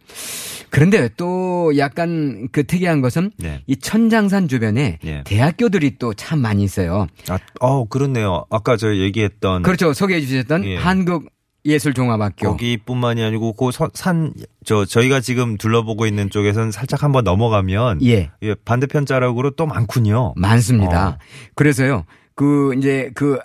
그런데 0.69 1.09
또 1.17 1.73
약간 1.77 2.47
그 2.53 2.63
특이한 2.65 3.01
것은 3.01 3.31
네. 3.37 3.61
이 3.67 3.75
천장산 3.75 4.47
주변에 4.47 4.99
예. 5.03 5.21
대학교들이 5.25 5.97
또 5.99 6.13
참 6.13 6.39
많이 6.39 6.63
있어요. 6.63 7.07
아, 7.27 7.37
어, 7.59 7.85
그렇네요. 7.89 8.45
아까 8.49 8.77
저 8.77 8.95
얘기했던 8.95 9.63
그렇죠. 9.63 9.91
소개해 9.93 10.21
주셨던 10.21 10.63
예. 10.65 10.77
한국 10.77 11.29
예술종합학교. 11.65 12.49
거기뿐만이 12.49 13.23
아니고 13.23 13.53
그산저 13.53 14.85
저희가 14.87 15.19
지금 15.19 15.57
둘러보고 15.57 16.05
있는 16.05 16.29
쪽에서는 16.29 16.71
살짝 16.71 17.03
한번 17.03 17.23
넘어가면 17.23 18.03
예. 18.03 18.31
예, 18.41 18.55
반대편 18.65 19.05
자락으로 19.05 19.51
또 19.51 19.65
많군요. 19.65 20.33
많습니다. 20.35 21.09
어. 21.09 21.17
그래서요. 21.55 22.05
그 22.33 22.73
이제 22.75 23.11
그 23.13 23.37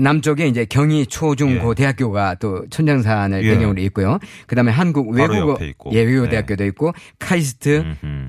남쪽에 0.00 0.46
이제 0.46 0.64
경희 0.64 1.06
초중고 1.06 1.70
예. 1.70 1.74
대학교가 1.74 2.36
또 2.36 2.64
천장산을 2.70 3.44
예. 3.44 3.54
배경으로 3.54 3.82
있고요. 3.82 4.18
그다음에 4.46 4.72
한국 4.72 5.10
외국어. 5.10 5.58
예 5.92 6.02
외국어 6.02 6.28
대학교도 6.28 6.64
있고 6.66 6.92
카이스트. 7.18 7.84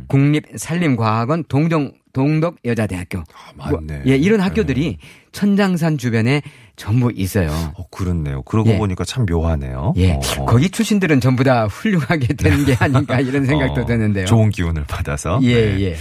국립 0.07 0.45
산림과학원 0.55 1.45
동정 1.47 1.93
동덕 2.13 2.55
여자대학교. 2.63 3.19
아, 3.57 3.71
맞네. 3.71 4.03
예, 4.07 4.15
이런 4.15 4.39
학교들이 4.39 4.99
천장산 5.31 5.97
주변에 5.97 6.41
전부 6.75 7.11
있어요. 7.13 7.49
어, 7.75 7.85
그렇네요. 7.89 8.43
그러고 8.43 8.69
예. 8.71 8.77
보니까 8.77 9.03
참 9.03 9.25
묘하네요. 9.25 9.93
예. 9.97 10.11
어. 10.13 10.45
거기 10.45 10.69
출신들은 10.69 11.19
전부 11.21 11.43
다 11.43 11.65
훌륭하게 11.65 12.27
된 12.35 12.65
게 12.65 12.75
아닌가 12.79 13.19
이런 13.19 13.45
생각도 13.45 13.81
어, 13.81 13.85
드는데요. 13.85 14.25
좋은 14.25 14.49
기운을 14.51 14.85
받아서. 14.87 15.39
예, 15.43 15.53
네. 15.75 15.81
예. 15.81 15.95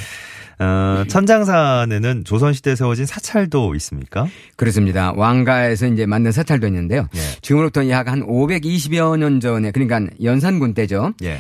어, 0.63 1.05
천장산에는 1.09 2.25
조선시대에 2.25 2.77
세워진 2.77 3.07
사찰도 3.07 3.75
있습니까? 3.77 4.29
그렇습니다. 4.57 5.13
왕가에서 5.17 5.87
이제 5.89 6.07
만든 6.07 6.31
사찰도 6.31 6.67
있는데요. 6.69 7.09
예. 7.17 7.21
지금으로부터 7.41 7.89
약 7.89 8.09
한 8.09 8.25
520여 8.27 9.17
년 9.19 9.41
전에 9.41 9.71
그러니까 9.71 10.01
연산군 10.23 10.75
때죠. 10.75 11.15
예. 11.25 11.39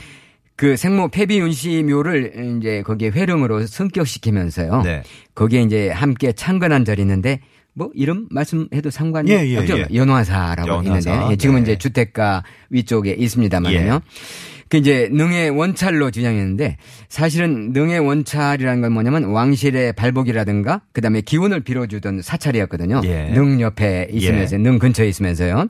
그 0.56 0.76
생모 0.76 1.08
폐비윤씨 1.08 1.82
묘를 1.84 2.58
이제 2.58 2.82
거기에 2.82 3.10
회릉으로 3.10 3.66
성격시키면서요. 3.66 4.82
네. 4.82 5.02
거기에 5.34 5.62
이제 5.62 5.90
함께 5.90 6.32
창건한 6.32 6.84
절이 6.84 7.00
있는데 7.02 7.40
뭐 7.74 7.90
이름 7.94 8.26
말씀해도 8.30 8.90
상관이 8.90 9.30
예, 9.30 9.46
예, 9.48 9.56
없죠. 9.56 9.78
예. 9.78 9.86
연화사라고 9.94 10.84
연화사, 10.84 11.10
있는데 11.10 11.32
예, 11.32 11.36
지금은 11.36 11.64
네. 11.64 11.72
이제 11.72 11.78
주택가 11.78 12.42
위쪽에 12.70 13.12
있습니다만요. 13.12 13.76
예. 13.76 14.00
그 14.68 14.78
이제 14.78 15.08
능의 15.12 15.50
원찰로 15.50 16.10
주장했는데 16.10 16.78
사실은 17.08 17.72
능의 17.72 18.00
원찰이라는 18.00 18.80
건 18.80 18.92
뭐냐면 18.92 19.24
왕실의 19.24 19.92
발복이라든가 19.94 20.80
그다음에 20.92 21.20
기운을 21.20 21.60
빌어주던 21.60 22.22
사찰이었거든요. 22.22 23.02
예. 23.04 23.30
능 23.34 23.60
옆에 23.60 24.08
있으면서 24.10 24.56
능 24.58 24.78
근처에 24.78 25.08
있으면서요. 25.08 25.68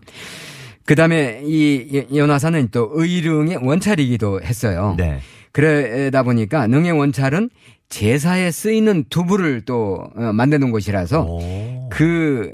그 0.85 0.95
다음에 0.95 1.41
이 1.45 2.05
연화사는 2.15 2.69
또 2.71 2.91
의릉의 2.93 3.59
원찰이기도 3.63 4.43
했어요. 4.43 4.95
네. 4.99 5.21
그러다 5.53 6.23
보니까 6.23 6.67
능의 6.67 6.93
원찰은 6.93 7.51
제사에 7.89 8.51
쓰이는 8.51 9.05
두부를 9.11 9.63
또 9.67 10.03
어, 10.17 10.33
만드는 10.33 10.71
곳이라서 10.71 11.25
오. 11.25 11.89
그 11.91 12.51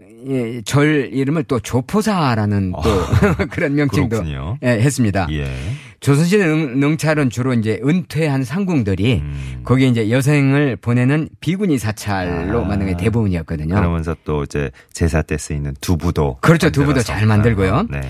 절 0.65 1.11
이름을 1.13 1.45
또 1.45 1.61
조포사라는 1.61 2.73
또 2.73 2.81
그런 3.51 3.75
명칭도 3.75 4.17
아, 4.17 4.21
그렇군요. 4.21 4.59
예, 4.63 4.69
했습니다. 4.69 5.27
예. 5.31 5.47
조선시대 6.01 6.47
능, 6.47 6.79
능찰은 6.81 7.31
주로 7.31 7.55
이제 7.55 7.81
은퇴한 7.85 8.45
상궁들이 8.45 9.21
음. 9.23 9.61
거기에 9.65 9.89
이제 9.89 10.11
여생을 10.11 10.77
보내는 10.77 11.29
비구니 11.41 11.79
사찰로 11.79 12.65
아. 12.65 12.65
만든 12.69 12.87
게 12.87 12.97
대부분이었거든요. 12.97 13.75
그러면서 13.75 14.15
또 14.25 14.45
이제 14.45 14.71
제사 14.93 15.23
때 15.23 15.37
쓰이는 15.37 15.75
두부도 15.81 16.39
그렇죠. 16.41 16.71
두부도. 16.71 17.01
잘 17.03 17.27
만들고요. 17.27 17.87
네. 17.91 18.01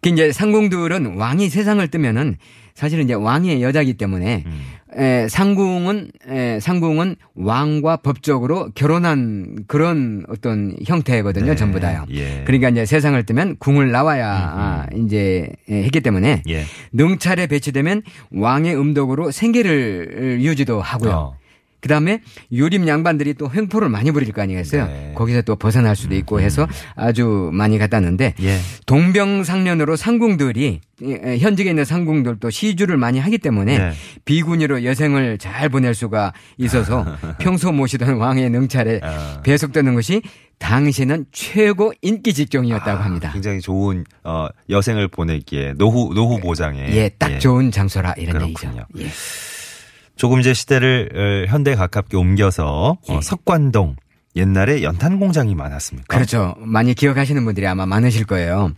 그 0.00 0.08
이제 0.08 0.32
상궁들은 0.32 1.16
왕이 1.16 1.48
세상을 1.48 1.86
뜨면은 1.88 2.36
사실은 2.78 3.02
이제 3.02 3.14
왕의 3.14 3.60
여자이기 3.60 3.94
때문에 3.94 4.44
음. 4.46 4.60
에, 4.96 5.26
상궁은 5.28 6.12
에, 6.28 6.60
상궁은 6.60 7.16
왕과 7.34 7.96
법적으로 7.96 8.70
결혼한 8.76 9.64
그런 9.66 10.24
어떤 10.28 10.76
형태거든요, 10.86 11.46
네. 11.46 11.56
전부 11.56 11.80
다요. 11.80 12.04
예. 12.12 12.44
그러니까 12.46 12.68
이제 12.68 12.86
세상을 12.86 13.20
뜨면 13.26 13.56
궁을 13.58 13.90
나와야 13.90 14.28
아, 14.28 14.86
이제 14.94 15.50
에, 15.68 15.82
했기 15.82 16.00
때문에 16.00 16.44
예. 16.48 16.62
능찰에 16.92 17.48
배치되면 17.48 18.02
왕의 18.30 18.78
음덕으로 18.78 19.32
생계를 19.32 20.38
유지도 20.40 20.80
하고요. 20.80 21.10
어. 21.10 21.36
그 21.80 21.88
다음에 21.88 22.20
유림 22.50 22.88
양반들이 22.88 23.34
또 23.34 23.50
횡포를 23.50 23.88
많이 23.88 24.10
부릴 24.10 24.32
거 24.32 24.42
아니겠어요? 24.42 24.86
네. 24.86 25.12
거기서 25.14 25.42
또 25.42 25.56
벗어날 25.56 25.94
수도 25.94 26.14
있고 26.16 26.40
해서 26.40 26.66
아주 26.96 27.50
많이 27.52 27.78
갔다는데 27.78 28.34
예. 28.42 28.58
동병상련으로 28.86 29.96
상궁들이 29.96 30.80
예, 31.04 31.38
현직에 31.38 31.70
있는 31.70 31.84
상궁들도 31.84 32.50
시주를 32.50 32.96
많이 32.96 33.20
하기 33.20 33.38
때문에 33.38 33.78
네. 33.78 33.92
비구니로 34.24 34.84
여생을 34.84 35.38
잘 35.38 35.68
보낼 35.68 35.94
수가 35.94 36.32
있어서 36.56 37.06
평소 37.38 37.70
모시던 37.70 38.16
왕의 38.16 38.50
능찰에 38.50 39.00
아. 39.02 39.40
배속되는 39.44 39.94
것이 39.94 40.22
당시는 40.58 41.26
최고 41.30 41.92
인기 42.02 42.34
직종이었다고 42.34 42.98
아, 43.00 43.04
합니다. 43.04 43.30
굉장히 43.32 43.60
좋은 43.60 44.04
어, 44.24 44.48
여생을 44.68 45.06
보내기에 45.06 45.74
노후 45.76 46.12
노후 46.14 46.40
보장에 46.40 46.88
예, 46.96 47.08
딱 47.16 47.38
좋은 47.38 47.70
장소라 47.70 48.14
이런 48.18 48.32
그렇군요. 48.38 48.84
얘기죠. 48.94 49.06
예. 49.06 49.08
조금 50.18 50.40
이제 50.40 50.52
시대를 50.52 51.08
어, 51.14 51.50
현대 51.50 51.74
가깝게 51.74 52.16
옮겨서 52.16 52.98
어, 53.08 53.14
예. 53.14 53.20
석관동 53.22 53.96
옛날에 54.36 54.82
연탄 54.82 55.18
공장이 55.18 55.54
많았습니까? 55.54 56.14
그렇죠. 56.14 56.54
많이 56.58 56.94
기억하시는 56.94 57.44
분들이 57.44 57.66
아마 57.66 57.86
많으실 57.86 58.26
거예요. 58.26 58.72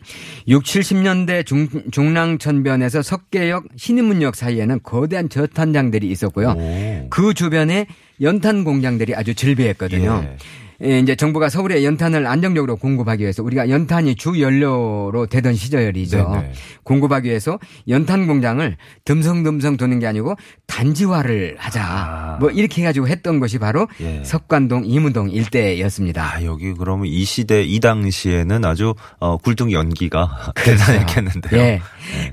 6, 0.49 0.63
70년대 0.63 1.45
중, 1.45 1.69
중랑천변에서 1.91 3.03
석계역 3.03 3.65
신인문역 3.77 4.37
사이에는 4.37 4.81
거대한 4.83 5.29
저탄장들이 5.29 6.09
있었고요. 6.11 6.51
오. 6.57 7.07
그 7.11 7.35
주변에 7.35 7.87
연탄 8.23 8.65
공장들이 8.65 9.15
아주 9.15 9.35
즐비했거든요. 9.35 10.23
예. 10.25 10.37
예, 10.83 10.99
이제 10.99 11.15
정부가 11.15 11.49
서울에 11.49 11.85
연탄을 11.85 12.27
안정적으로 12.27 12.77
공급하기 12.77 13.23
위해서 13.23 13.43
우리가 13.43 13.69
연탄이 13.69 14.15
주 14.15 14.41
연료로 14.41 15.27
되던 15.27 15.55
시절이죠. 15.55 16.31
네네. 16.31 16.53
공급하기 16.85 17.29
위해서 17.29 17.59
연탄 17.89 18.27
공장을 18.27 18.77
듬성듬성 19.05 19.77
도는 19.77 19.99
게 19.99 20.07
아니고 20.07 20.37
단지화를 20.67 21.57
하자. 21.59 21.83
아. 21.83 22.37
뭐 22.41 22.51
이렇게 22.51 22.83
해가지고 22.83 23.09
했던 23.09 23.41
것이 23.41 23.59
바로 23.59 23.89
예. 24.01 24.23
석관동 24.25 24.85
이문동 24.87 25.31
일대였습니다. 25.31 26.37
아, 26.37 26.45
여기 26.45 26.73
그러면 26.73 27.07
이 27.07 27.25
시대, 27.25 27.63
이 27.63 27.81
당시에는 27.81 28.65
아주, 28.65 28.95
어, 29.19 29.37
굴뚝 29.37 29.73
연기가 29.73 30.53
그렇죠. 30.55 30.85
대단했겠는데요. 30.85 31.61
예. 31.61 31.83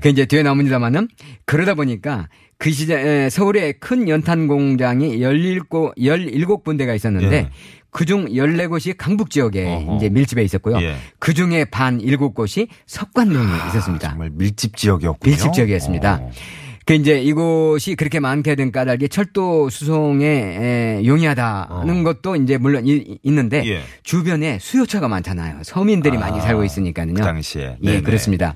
그 0.00 0.08
이제 0.08 0.24
뒤에 0.24 0.42
나옵니다만은 0.42 1.08
그러다 1.44 1.74
보니까 1.74 2.28
그 2.58 2.72
시절 2.72 2.98
에, 2.98 3.30
서울에 3.30 3.72
큰 3.72 4.08
연탄 4.08 4.48
공장이 4.48 5.20
17, 5.22 5.60
17군데가 5.70 6.94
있었는데 6.96 7.36
예. 7.36 7.50
그중 7.90 8.26
14곳이 8.26 8.94
강북 8.98 9.30
지역에 9.30 9.64
어허. 9.64 9.96
이제 9.96 10.08
밀집해 10.08 10.42
있었고요. 10.42 10.80
예. 10.82 10.96
그중에 11.20 11.66
반 11.66 11.98
7곳이 11.98 12.66
석관동에 12.86 13.46
있었습니다. 13.68 14.10
정말 14.10 14.30
밀집 14.34 14.76
지역이었군요. 14.76 15.30
밀집 15.30 15.52
지역이었습니다. 15.52 16.14
어. 16.20 16.30
그 16.84 16.94
이제 16.94 17.20
이곳이 17.20 17.94
그렇게 17.94 18.18
많게 18.18 18.54
된 18.56 18.72
까닭이 18.72 19.08
철도 19.10 19.68
수송에 19.70 20.26
에, 20.26 21.02
용이하다는 21.06 22.00
어. 22.00 22.02
것도 22.02 22.34
이제 22.36 22.58
물론 22.58 22.86
이- 22.88 23.18
있는데 23.22 23.62
예. 23.68 23.82
주변에 24.02 24.58
수요처가 24.60 25.06
많잖아요. 25.06 25.60
서민들이 25.62 26.16
아, 26.16 26.20
많이 26.20 26.40
살고 26.40 26.64
있으니까요. 26.64 27.14
그 27.14 27.20
당시에. 27.22 27.76
예, 27.82 27.86
네네. 27.86 28.02
그렇습니다. 28.02 28.54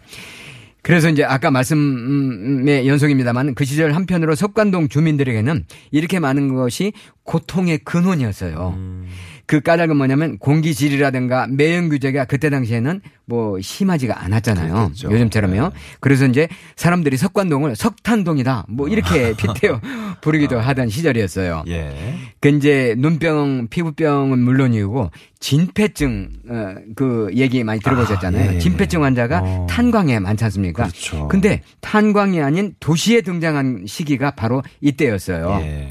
그래서 0.83 1.09
이제 1.09 1.23
아까 1.23 1.51
말씀의 1.51 2.89
연속입니다만 2.89 3.55
그 3.55 3.65
시절 3.65 3.93
한편으로 3.95 4.35
석관동 4.35 4.89
주민들에게는 4.89 5.65
이렇게 5.93 6.19
많은 6.19 6.55
것이 6.55 6.93
고통의 7.25 7.79
근원이었어요. 7.79 8.75
음. 8.77 9.09
그 9.47 9.61
까닭은 9.61 9.97
뭐냐면 9.97 10.39
공기질이라든가 10.39 11.47
매연 11.47 11.89
규제가 11.89 12.25
그때 12.25 12.49
당시에는 12.49 13.01
뭐 13.27 13.61
심하지가 13.61 14.25
않았잖아요. 14.25 14.73
그렇겠죠. 14.73 15.13
요즘처럼요. 15.13 15.69
네. 15.69 15.71
그래서 16.01 16.27
이제 16.27 16.49
사람들이 16.77 17.17
석관동을 17.17 17.77
석탄동이다 17.77 18.67
뭐 18.69 18.89
이렇게 18.89 19.35
빗대어 19.37 19.81
부르기도 20.23 20.59
하던 20.59 20.89
시절이었어요. 20.89 21.57
아. 21.57 21.65
예. 21.69 22.15
그 22.41 22.49
이제 22.49 22.95
눈병, 22.97 23.69
피부병은 23.69 24.39
물론이고 24.39 25.11
진폐증 25.41 26.31
어, 26.49 26.75
그 26.95 27.31
얘기 27.35 27.63
많이 27.65 27.81
들어보셨잖아요. 27.81 28.43
아, 28.43 28.53
예, 28.53 28.55
예. 28.55 28.59
진폐증 28.59 29.05
환자가 29.05 29.41
어. 29.45 29.67
탄광에 29.69 30.19
많지 30.21 30.45
않습니까? 30.45 30.85
그렇죠. 30.85 31.29
근데 31.29 31.63
탄광이 31.81 32.41
아닌 32.41 32.75
도시에 32.81 33.21
등장한 33.21 33.85
시기가 33.87 34.31
바로 34.31 34.63
이때였어요. 34.81 35.59
예. 35.63 35.91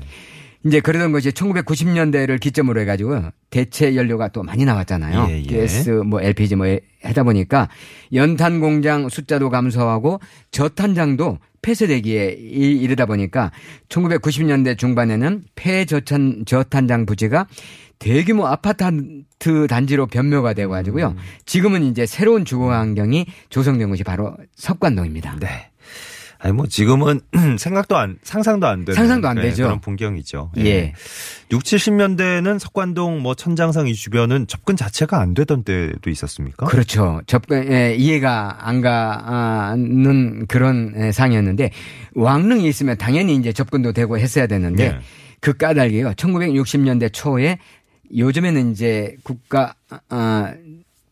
이제 0.64 0.80
그러던 0.80 1.12
것이 1.12 1.32
1990년대를 1.32 2.40
기점으로 2.40 2.82
해가지고 2.82 3.22
대체 3.50 3.96
연료가 3.96 4.28
또 4.30 4.44
많이 4.44 4.64
나왔잖아요. 4.66 5.28
예, 5.30 5.44
예. 5.50 5.62
가스, 5.62 5.90
뭐 5.90 6.22
LPG 6.22 6.56
뭐 6.56 6.68
하다 7.04 7.24
보니까 7.24 7.68
연탄 8.14 8.60
공장 8.60 9.10
숫자도 9.10 9.50
감소하고 9.50 10.20
저탄장도 10.52 11.40
폐쇄되기에 11.64 12.38
이- 12.40 12.78
이르다 12.82 13.06
보니까 13.08 13.52
1990년대 13.90 14.78
중반에는 14.78 15.44
폐저탄 15.56 16.44
저탄장 16.46 17.06
부지가 17.06 17.48
대규모 18.00 18.48
아파트 18.48 18.84
단지로 19.68 20.08
변묘가 20.08 20.54
되어 20.54 20.70
가지고요. 20.70 21.10
음. 21.10 21.18
지금은 21.46 21.84
이제 21.84 22.06
새로운 22.08 22.46
주거 22.46 22.72
환경이 22.72 23.26
조성된 23.50 23.90
곳이 23.90 24.04
바로 24.04 24.36
석관동입니다. 24.56 25.38
네. 25.40 25.71
아니 26.44 26.54
뭐 26.54 26.66
지금은 26.66 27.22
생각도 27.60 27.98
안 27.98 28.18
상상도 28.24 28.66
안 28.66 28.84
되는 28.84 28.96
상상도 28.96 29.28
안 29.28 29.36
네, 29.36 29.44
되죠. 29.44 29.64
그런 29.64 29.80
풍경이죠. 29.80 30.52
예. 30.58 30.94
6, 31.52 31.62
70년대에는 31.62 32.58
석관동 32.58 33.22
뭐 33.22 33.36
천장상 33.36 33.88
이 33.88 33.94
주변은 33.94 34.48
접근 34.48 34.76
자체가 34.76 35.20
안 35.20 35.36
되던 35.36 35.64
때도 35.64 36.10
있었습니까? 36.10 36.66
그렇죠. 36.66 37.22
접근 37.28 37.72
예, 37.72 37.94
이해가 37.94 38.68
안 38.68 38.82
가는 38.82 40.48
그런 40.48 40.94
예, 40.98 41.12
상이었는데 41.12 41.70
왕릉이 42.16 42.68
있으면 42.68 42.98
당연히 42.98 43.36
이제 43.36 43.54
접근도 43.54 43.94
되고 43.94 44.18
했어야 44.18 44.48
되는데 44.48 44.90
네. 44.94 45.00
그 45.42 45.54
까닭이요. 45.54 46.14
1960년대 46.14 47.14
초에 47.14 47.60
요즘에는 48.16 48.72
이제 48.72 49.16
국가 49.24 49.76
아, 50.10 50.54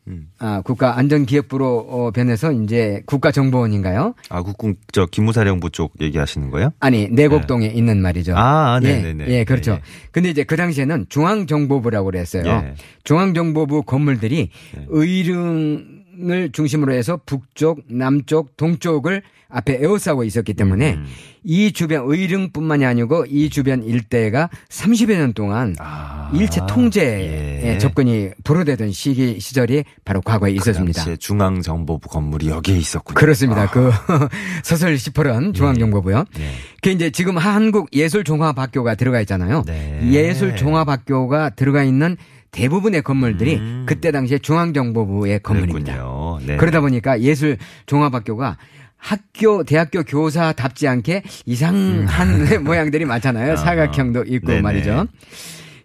음. 0.09 0.27
아, 0.39 0.61
국가안전기획부로 0.61 1.77
어, 1.89 2.11
변해서 2.11 2.51
이제 2.51 3.01
국가정보원인가요? 3.05 4.15
아, 4.29 4.41
국군 4.41 4.75
저 4.91 5.05
기무사령부 5.05 5.69
쪽 5.69 5.93
얘기하시는 6.01 6.49
거예요? 6.49 6.71
아니 6.79 7.07
내곡동에 7.09 7.67
있는 7.67 8.01
말이죠. 8.01 8.33
아, 8.35 8.79
예, 8.83 8.87
네네 8.87 9.13
네. 9.13 9.25
예, 9.29 9.43
그렇죠. 9.43 9.71
예, 9.71 9.75
예. 9.75 9.81
근데 10.11 10.29
이제 10.29 10.43
그 10.43 10.55
당시에는 10.55 11.05
중앙정보부라고 11.09 12.05
그랬어요. 12.05 12.43
예. 12.45 12.73
중앙정보부 13.03 13.83
건물들이 13.83 14.49
예. 14.77 14.85
의릉 14.89 15.98
을 16.21 16.51
중심으로 16.51 16.93
해서 16.93 17.19
북쪽, 17.25 17.83
남쪽, 17.87 18.57
동쪽을 18.57 19.21
앞에 19.49 19.79
에워싸고 19.81 20.23
있었기 20.23 20.53
때문에 20.53 20.93
음. 20.93 21.05
이 21.43 21.71
주변 21.71 22.03
의릉뿐만이 22.05 22.85
아니고 22.85 23.25
이 23.27 23.49
주변 23.49 23.83
일대가 23.83 24.49
30여 24.69 25.17
년 25.17 25.33
동안 25.33 25.75
아, 25.79 26.29
일체 26.33 26.61
통제에 26.67 27.61
예. 27.63 27.77
접근이 27.79 28.29
불허되던 28.43 28.91
시기 28.91 29.39
시절이 29.39 29.85
바로 30.05 30.21
과거에 30.21 30.51
있었습니다. 30.51 30.97
당시에 30.97 31.17
중앙정보부 31.17 32.09
건물이 32.09 32.49
여기에 32.49 32.77
있었군요. 32.77 33.15
그렇습니다. 33.15 33.63
아, 33.63 33.71
그 33.71 33.89
서설 34.63 34.95
10호런 34.95 35.55
중앙정보부요. 35.55 36.25
예. 36.39 36.51
그 36.81 36.89
이제 36.89 37.09
지금 37.09 37.37
한국예술종합학교가 37.37 38.95
들어가 38.95 39.19
있잖아요. 39.21 39.63
네. 39.65 39.99
예술종합학교가 40.11 41.51
들어가 41.51 41.83
있는 41.83 42.17
대부분의 42.51 43.01
건물들이 43.03 43.55
음. 43.57 43.83
그때 43.87 44.11
당시에 44.11 44.39
중앙정보부의 44.39 45.39
건물입니다. 45.41 45.97
네. 46.45 46.57
그러다 46.57 46.81
보니까 46.81 47.21
예술 47.21 47.57
종합학교가 47.85 48.57
학교, 48.97 49.63
대학교 49.63 50.03
교사답지 50.03 50.87
않게 50.87 51.23
이상한 51.45 52.05
모양들이 52.65 53.05
많잖아요. 53.05 53.51
음. 53.51 53.53
아, 53.53 53.55
사각형도 53.55 54.23
있고 54.27 54.47
네네. 54.47 54.61
말이죠. 54.61 55.05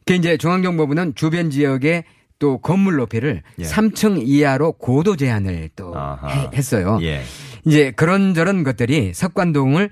그 0.07 0.15
이제 0.15 0.37
중앙정보부는 0.37 1.15
주변 1.15 1.51
지역에 1.51 2.05
또 2.41 2.59
건물 2.59 2.97
높이를 2.97 3.43
예. 3.61 3.63
3층 3.63 4.23
이하로 4.27 4.73
고도 4.73 5.17
제한을 5.17 5.71
또. 5.77 5.95
해- 5.97 6.51
했어요. 6.57 6.99
예. 7.03 7.23
이제 7.65 7.93
그런저런 7.93 8.65
것들이 8.65 9.13
석관동을 9.15 9.91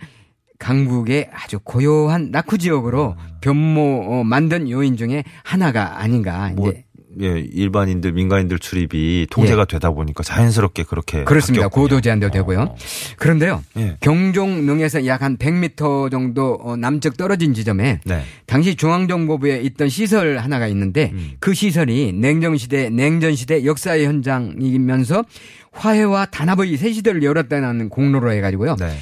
강북의 0.63 1.29
아주 1.33 1.59
고요한 1.59 2.31
낙후 2.31 2.57
지역으로 2.57 3.17
변모 3.41 4.07
어, 4.09 4.25
만든 4.25 4.71
요인 4.71 4.97
중에 4.97 5.25
하나가 5.43 6.01
아닌가. 6.01 6.53
뭐, 6.55 6.71
이제 6.71 6.85
예, 7.21 7.27
일반인들, 7.41 8.13
민간인들 8.13 8.59
출입이 8.59 9.27
통제가 9.31 9.67
되다 9.67 9.91
보니까 9.91 10.23
자연스럽게 10.23 10.85
그렇게. 10.85 11.19
예. 11.19 11.25
그렇습니다. 11.25 11.65
바뀌었군요. 11.67 11.83
고도 11.83 12.01
제한도 12.01 12.31
되고요. 12.31 12.61
어. 12.61 12.77
그런데요. 13.19 13.63
예. 13.77 13.97
경종릉에서 14.01 15.05
약 15.07 15.23
한 15.23 15.37
100m 15.37 16.11
정도 16.11 16.59
어, 16.63 16.77
남쪽 16.77 17.17
떨어진 17.17 17.55
지점에 17.55 18.01
네. 18.05 18.23
당시 18.47 18.75
중앙정보부에 18.75 19.61
있던 19.63 19.89
시설 19.89 20.39
하나가 20.39 20.67
있는데 20.69 21.11
음. 21.13 21.33
그 21.39 21.55
시설이 21.55 22.13
냉정시대, 22.13 22.91
냉전시대 22.91 23.65
역사의 23.65 24.07
현장이면서 24.07 25.25
화해와 25.73 26.27
단합의 26.27 26.77
새 26.77 26.93
시대를 26.93 27.23
열었다는 27.23 27.89
공로로 27.89 28.33
해가지고요. 28.33 28.77
네. 28.77 28.97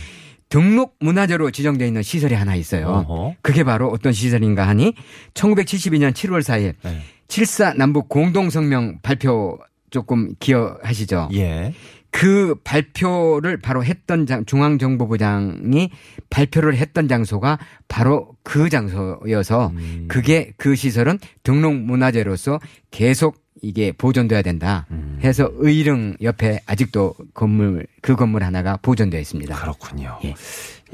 등록 0.50 0.96
문화재로 1.00 1.52
지정되어 1.52 1.86
있는 1.86 2.02
시설이 2.02 2.34
하나 2.34 2.54
있어요. 2.54 2.86
어허. 2.86 3.36
그게 3.40 3.64
바로 3.64 3.88
어떤 3.88 4.12
시설인가 4.12 4.68
하니 4.68 4.94
1972년 5.32 6.12
7월 6.12 6.40
4일 6.40 6.74
네. 6.82 7.00
7사 7.28 7.76
남북 7.76 8.08
공동성명 8.08 8.98
발표 9.02 9.58
조금 9.90 10.34
기억하시죠? 10.40 11.30
예. 11.34 11.72
그 12.10 12.54
발표를 12.64 13.58
바로 13.58 13.84
했던 13.84 14.26
장, 14.26 14.44
중앙정보부장이 14.44 15.90
발표를 16.28 16.76
했던 16.76 17.08
장소가 17.08 17.58
바로 17.88 18.34
그 18.42 18.68
장소여서 18.68 19.68
음. 19.74 20.06
그게 20.08 20.52
그 20.56 20.74
시설은 20.74 21.18
등록문화재로서 21.42 22.60
계속 22.90 23.40
이게 23.62 23.92
보존돼야 23.92 24.42
된다 24.42 24.86
음. 24.90 25.18
해서 25.22 25.50
의릉 25.56 26.16
옆에 26.22 26.60
아직도 26.66 27.14
건물 27.34 27.86
그 28.00 28.16
건물 28.16 28.42
하나가 28.42 28.78
보존되어 28.80 29.20
있습니다. 29.20 29.54
그렇군요. 29.54 30.18
예. 30.24 30.34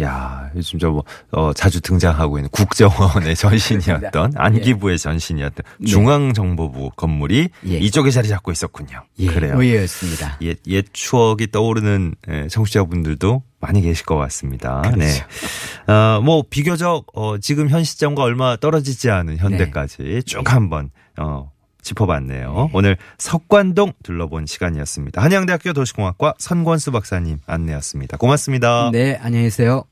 야, 0.03 0.51
요즘 0.55 0.79
저 0.79 0.91
뭐, 0.91 1.05
어, 1.31 1.53
자주 1.53 1.81
등장하고 1.81 2.39
있는 2.39 2.51
국정원의 2.51 3.35
전신이었던, 3.37 4.33
안기부의 4.37 4.99
전신이었던 4.99 5.65
중앙정보부 5.87 6.91
건물이 6.97 7.49
예. 7.69 7.79
이쪽에 7.79 8.11
자리 8.11 8.29
잡고 8.29 8.53
있었군요. 8.53 9.05
예, 9.19 9.27
그래요. 9.27 9.55
의외였습니다. 9.61 10.39
옛, 10.43 10.59
옛 10.67 10.85
추억이 10.93 11.51
떠오르는 11.51 12.15
예, 12.29 12.49
청취자분들도 12.49 13.43
많이 13.61 13.81
계실 13.81 14.05
것 14.05 14.17
같습니다. 14.17 14.83
그렇죠. 14.83 14.99
네. 14.99 15.93
어, 15.93 16.21
뭐, 16.21 16.45
비교적, 16.49 17.07
어, 17.15 17.39
지금 17.39 17.69
현 17.69 17.83
시점과 17.83 18.23
얼마 18.23 18.57
떨어지지 18.57 19.11
않은 19.11 19.39
현대까지 19.39 19.97
네. 20.03 20.23
쭉 20.23 20.53
한번, 20.53 20.91
어, 21.19 21.51
짚어봤네요. 21.87 22.71
오늘 22.73 22.97
석관동 23.19 23.93
둘러본 24.03 24.47
시간이었습니다. 24.47 25.23
한양대학교 25.23 25.73
도시공학과 25.73 26.35
선권수 26.39 26.91
박사님 26.91 27.39
안내였습니다. 27.47 28.17
고맙습니다. 28.17 28.91
네, 28.93 29.19
안녕히 29.23 29.45
계세요. 29.45 29.85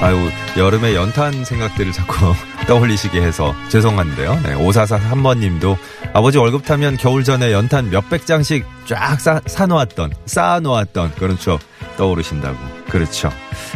아유, 0.00 0.30
여름에 0.56 0.94
연탄 0.94 1.44
생각들을 1.44 1.90
자꾸 1.92 2.32
떠올리시게 2.68 3.20
해서 3.20 3.52
죄송한데요. 3.68 4.34
네, 4.44 4.54
5443번 4.54 5.38
님도 5.38 5.76
아버지 6.12 6.38
월급 6.38 6.64
타면 6.64 6.98
겨울 6.98 7.24
전에 7.24 7.52
연탄 7.52 7.90
몇백 7.90 8.24
장씩 8.24 8.64
쫙 8.86 9.20
쌓, 9.20 9.40
사놓았던, 9.44 10.12
쌓아놓았던 10.24 11.14
그런 11.16 11.36
추억 11.36 11.60
떠오르신다고. 11.96 12.56
그렇죠. 12.88 13.30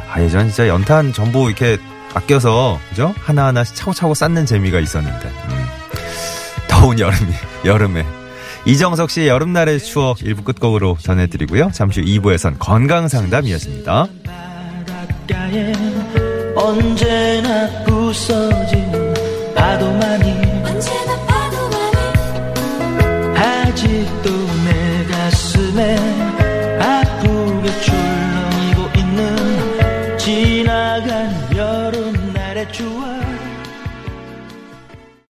아, 0.08 0.22
예전 0.22 0.46
진짜 0.46 0.68
연탄 0.68 1.12
전부 1.12 1.48
이렇게 1.48 1.76
아껴서, 2.14 2.78
그죠? 2.90 3.14
하나하나씩 3.18 3.74
차고차고 3.74 4.14
쌓는 4.14 4.46
재미가 4.46 4.80
있었는데. 4.80 5.28
음. 5.28 5.66
더운 6.68 6.98
여름이, 6.98 7.32
여름에. 7.64 8.04
이정석 8.64 9.10
씨의 9.10 9.28
여름날의 9.28 9.80
추억 9.80 10.18
1부 10.18 10.44
끝곡으로 10.44 10.96
전해드리고요. 11.00 11.70
잠시 11.72 12.00
후 12.00 12.06
2부에선 12.06 12.56
건강상담 12.58 13.46
이어집니다. 13.46 14.06
바닷가에 14.24 15.72
언제나 16.54 17.84
부서지는 17.84 19.14
파도만이 19.56 20.52
아직도 23.34 24.30
내 24.64 25.06
가슴에 25.06 26.41
출렁이 32.70 33.11